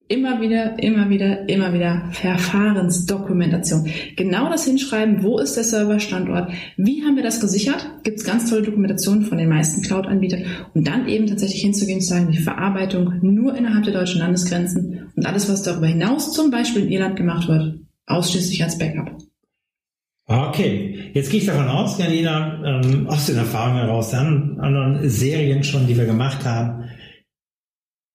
immer 0.09 0.41
wieder, 0.41 0.79
immer 0.83 1.11
wieder, 1.11 1.49
immer 1.49 1.73
wieder 1.73 2.09
Verfahrensdokumentation. 2.13 3.89
Genau 4.17 4.49
das 4.49 4.65
hinschreiben, 4.65 5.23
wo 5.23 5.39
ist 5.39 5.57
der 5.57 5.65
Serverstandort, 5.65 6.51
wie 6.77 7.05
haben 7.05 7.17
wir 7.17 7.23
das 7.23 7.41
gesichert, 7.41 7.87
gibt 8.05 8.19
es 8.19 8.25
ganz 8.25 8.49
tolle 8.49 8.63
Dokumentationen 8.63 9.25
von 9.25 9.37
den 9.39 9.51
meisten 9.51 9.83
Cloud-Anbietern 9.83 10.45
und 10.75 10.89
dann 10.89 11.09
eben 11.09 11.27
tatsächlich 11.27 11.61
hinzugehen 11.61 11.99
und 11.99 12.03
zu 12.03 12.09
sagen, 12.09 12.31
die 12.33 12.39
Verarbeitung 12.39 13.19
nur 13.21 13.55
innerhalb 13.55 13.85
der 13.85 13.93
deutschen 13.93 14.21
Landesgrenzen 14.21 15.11
und 15.15 15.27
alles, 15.27 15.49
was 15.51 15.63
darüber 15.63 15.87
hinaus 15.87 16.33
zum 16.33 16.51
Beispiel 16.51 16.85
in 16.85 16.91
Irland 16.91 17.17
gemacht 17.17 17.47
wird, 17.49 17.79
ausschließlich 18.07 18.65
als 18.65 18.79
Backup. 18.79 19.19
Okay, 20.31 21.11
jetzt 21.15 21.31
gehe 21.31 21.41
ich 21.41 21.47
davon 21.47 21.69
aus, 21.69 21.99
Janina, 21.99 22.83
ähm, 22.83 23.07
aus 23.09 23.27
den 23.27 23.37
Erfahrungen 23.37 23.79
heraus, 23.79 24.11
der 24.11 24.21
anderen 24.21 25.09
Serien 25.09 25.63
schon, 25.65 25.87
die 25.87 25.97
wir 25.97 26.05
gemacht 26.05 26.45
haben, 26.45 26.85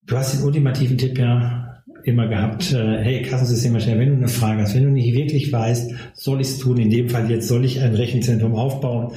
du 0.06 0.16
hast 0.16 0.34
den 0.34 0.44
ultimativen 0.44 0.96
Tipp 0.96 1.18
ja 1.18 1.63
immer 2.04 2.28
gehabt, 2.28 2.72
äh, 2.72 2.98
hey, 3.02 3.22
Kassensystemhersteller, 3.22 3.98
wenn 3.98 4.10
du 4.10 4.16
eine 4.16 4.28
Frage 4.28 4.62
hast, 4.62 4.74
wenn 4.74 4.84
du 4.84 4.90
nicht 4.90 5.14
wirklich 5.14 5.52
weißt, 5.52 5.92
soll 6.14 6.40
ich 6.40 6.48
es 6.48 6.58
tun, 6.58 6.78
in 6.78 6.90
dem 6.90 7.08
Fall 7.08 7.30
jetzt 7.30 7.48
soll 7.48 7.64
ich 7.64 7.80
ein 7.80 7.94
Rechenzentrum 7.94 8.54
aufbauen, 8.54 9.12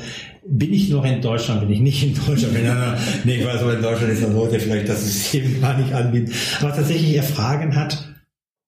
bin 0.50 0.74
ich 0.74 0.90
noch 0.90 1.04
in 1.06 1.22
Deutschland, 1.22 1.62
bin 1.62 1.72
ich 1.72 1.82
nicht 1.82 2.04
in 2.04 2.16
Deutschland, 2.26 2.56
einer, 2.56 2.98
nee, 3.26 3.36
ich 3.36 3.46
weiß, 3.46 3.62
aber 3.62 3.76
in 3.76 3.82
Deutschland 3.82 4.14
ist, 4.14 4.24
dann 4.24 4.34
sollte 4.34 4.60
vielleicht 4.60 4.88
das 4.88 5.04
System 5.04 5.44
gar 5.62 5.78
nicht 5.78 5.94
anbieten, 5.94 6.32
aber 6.62 6.74
tatsächlich 6.74 7.16
er 7.16 7.24
Fragen 7.24 7.76
hat, 7.76 8.07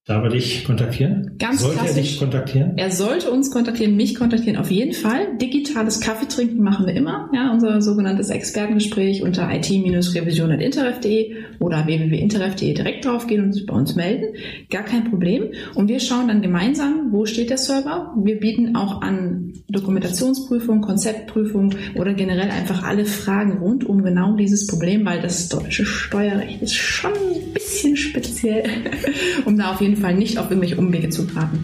Darf 0.10 0.24
er 0.24 0.32
dich 0.32 0.66
kontaktieren? 0.66 1.36
Ganz 1.38 1.62
sollte 1.62 1.78
klassisch. 1.78 1.96
er 1.98 2.02
dich 2.02 2.18
kontaktieren? 2.18 2.74
Er 2.78 2.90
sollte 2.90 3.30
uns 3.30 3.52
kontaktieren, 3.52 3.96
mich 3.96 4.16
kontaktieren 4.16 4.58
auf 4.58 4.72
jeden 4.72 4.94
Fall. 4.94 5.38
Digitales 5.40 6.00
Kaffeetrinken 6.00 6.64
machen 6.64 6.88
wir 6.88 6.96
immer. 6.96 7.30
Ja, 7.32 7.54
unser 7.54 7.80
sogenanntes 7.80 8.32
Expertengespräch 8.32 9.22
unter 9.22 9.54
it-revision.interref.de 9.54 11.36
oder 11.60 11.86
www.interref.de 11.86 12.74
direkt 12.74 13.06
draufgehen 13.06 13.44
und 13.44 13.54
sich 13.54 13.68
bei 13.68 13.76
uns 13.76 13.96
melden. 13.96 14.34
Gar 14.72 14.82
kein 14.82 15.04
Problem. 15.12 15.52
Und 15.76 15.90
wir 15.90 16.00
schauen 16.00 16.28
dann 16.28 16.42
gemeinsam, 16.42 17.10
wo 17.12 17.28
steht 17.28 17.52
der 17.52 17.60
Server. 17.60 18.12
Wir 18.20 18.40
bieten 18.40 18.76
auch 18.76 19.04
an 19.04 19.54
Dokumentationsprüfung, 19.68 20.82
Konzeptprüfung 20.82 21.76
oder 21.94 22.16
generell 22.16 22.50
einfach 22.50 22.82
alle 22.82 23.06
Fragen 23.06 23.60
rund 23.60 23.86
um 23.86 24.02
genau 24.04 24.36
dieses 24.36 24.66
Problem, 24.66 25.06
weil 25.06 25.22
das 25.22 25.50
deutsche 25.50 25.86
Steuerrecht 25.86 26.64
ist 26.64 26.74
schon 26.74 27.14
ein 27.14 27.54
bisschen 27.54 27.96
speziell, 27.96 28.64
um 29.46 29.56
da 29.56 29.74
auf 29.74 29.82
jeden 29.82 29.98
Fall 29.98 29.99
nicht 30.14 30.38
auf 30.38 30.50
irgendwelche 30.50 30.78
Umwege 30.78 31.10
zu 31.10 31.28
geraten. 31.28 31.64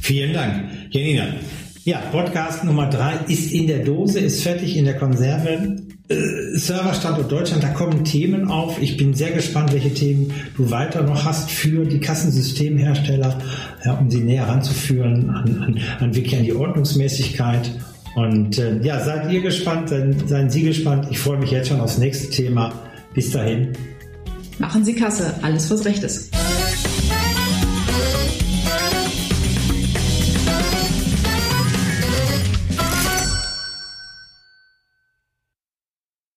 Vielen 0.00 0.32
Dank. 0.32 0.64
Janina, 0.90 1.26
ja, 1.84 1.98
Podcast 2.12 2.64
Nummer 2.64 2.88
drei 2.88 3.14
ist 3.26 3.52
in 3.52 3.66
der 3.66 3.80
Dose, 3.80 4.20
ist 4.20 4.42
fertig 4.42 4.76
in 4.76 4.84
der 4.84 4.96
Konserve. 4.96 5.76
Äh, 6.08 6.56
Serverstandort 6.56 7.30
Deutschland, 7.30 7.62
da 7.62 7.68
kommen 7.68 8.04
Themen 8.04 8.48
auf. 8.48 8.80
Ich 8.80 8.96
bin 8.96 9.14
sehr 9.14 9.30
gespannt, 9.30 9.72
welche 9.72 9.92
Themen 9.94 10.32
du 10.56 10.70
weiter 10.70 11.02
noch 11.02 11.24
hast 11.24 11.50
für 11.50 11.84
die 11.84 12.00
Kassensystemhersteller, 12.00 13.38
ja, 13.84 13.94
um 13.94 14.10
sie 14.10 14.20
näher 14.20 14.48
ranzuführen 14.48 15.30
an, 15.30 15.62
an, 15.62 15.80
an 16.00 16.14
wirklich 16.14 16.36
an 16.36 16.44
die 16.44 16.52
Ordnungsmäßigkeit. 16.52 17.70
Und 18.14 18.58
äh, 18.58 18.80
ja, 18.82 19.02
seid 19.02 19.32
ihr 19.32 19.40
gespannt, 19.40 19.88
seien, 19.88 20.16
seien 20.26 20.50
Sie 20.50 20.62
gespannt. 20.62 21.06
Ich 21.10 21.18
freue 21.18 21.38
mich 21.38 21.50
jetzt 21.50 21.68
schon 21.68 21.80
aufs 21.80 21.98
nächste 21.98 22.30
Thema. 22.30 22.72
Bis 23.14 23.30
dahin. 23.30 23.72
Machen 24.58 24.84
Sie 24.84 24.94
Kasse, 24.94 25.34
alles 25.42 25.70
was 25.70 25.84
recht 25.84 26.02
ist. 26.02 26.31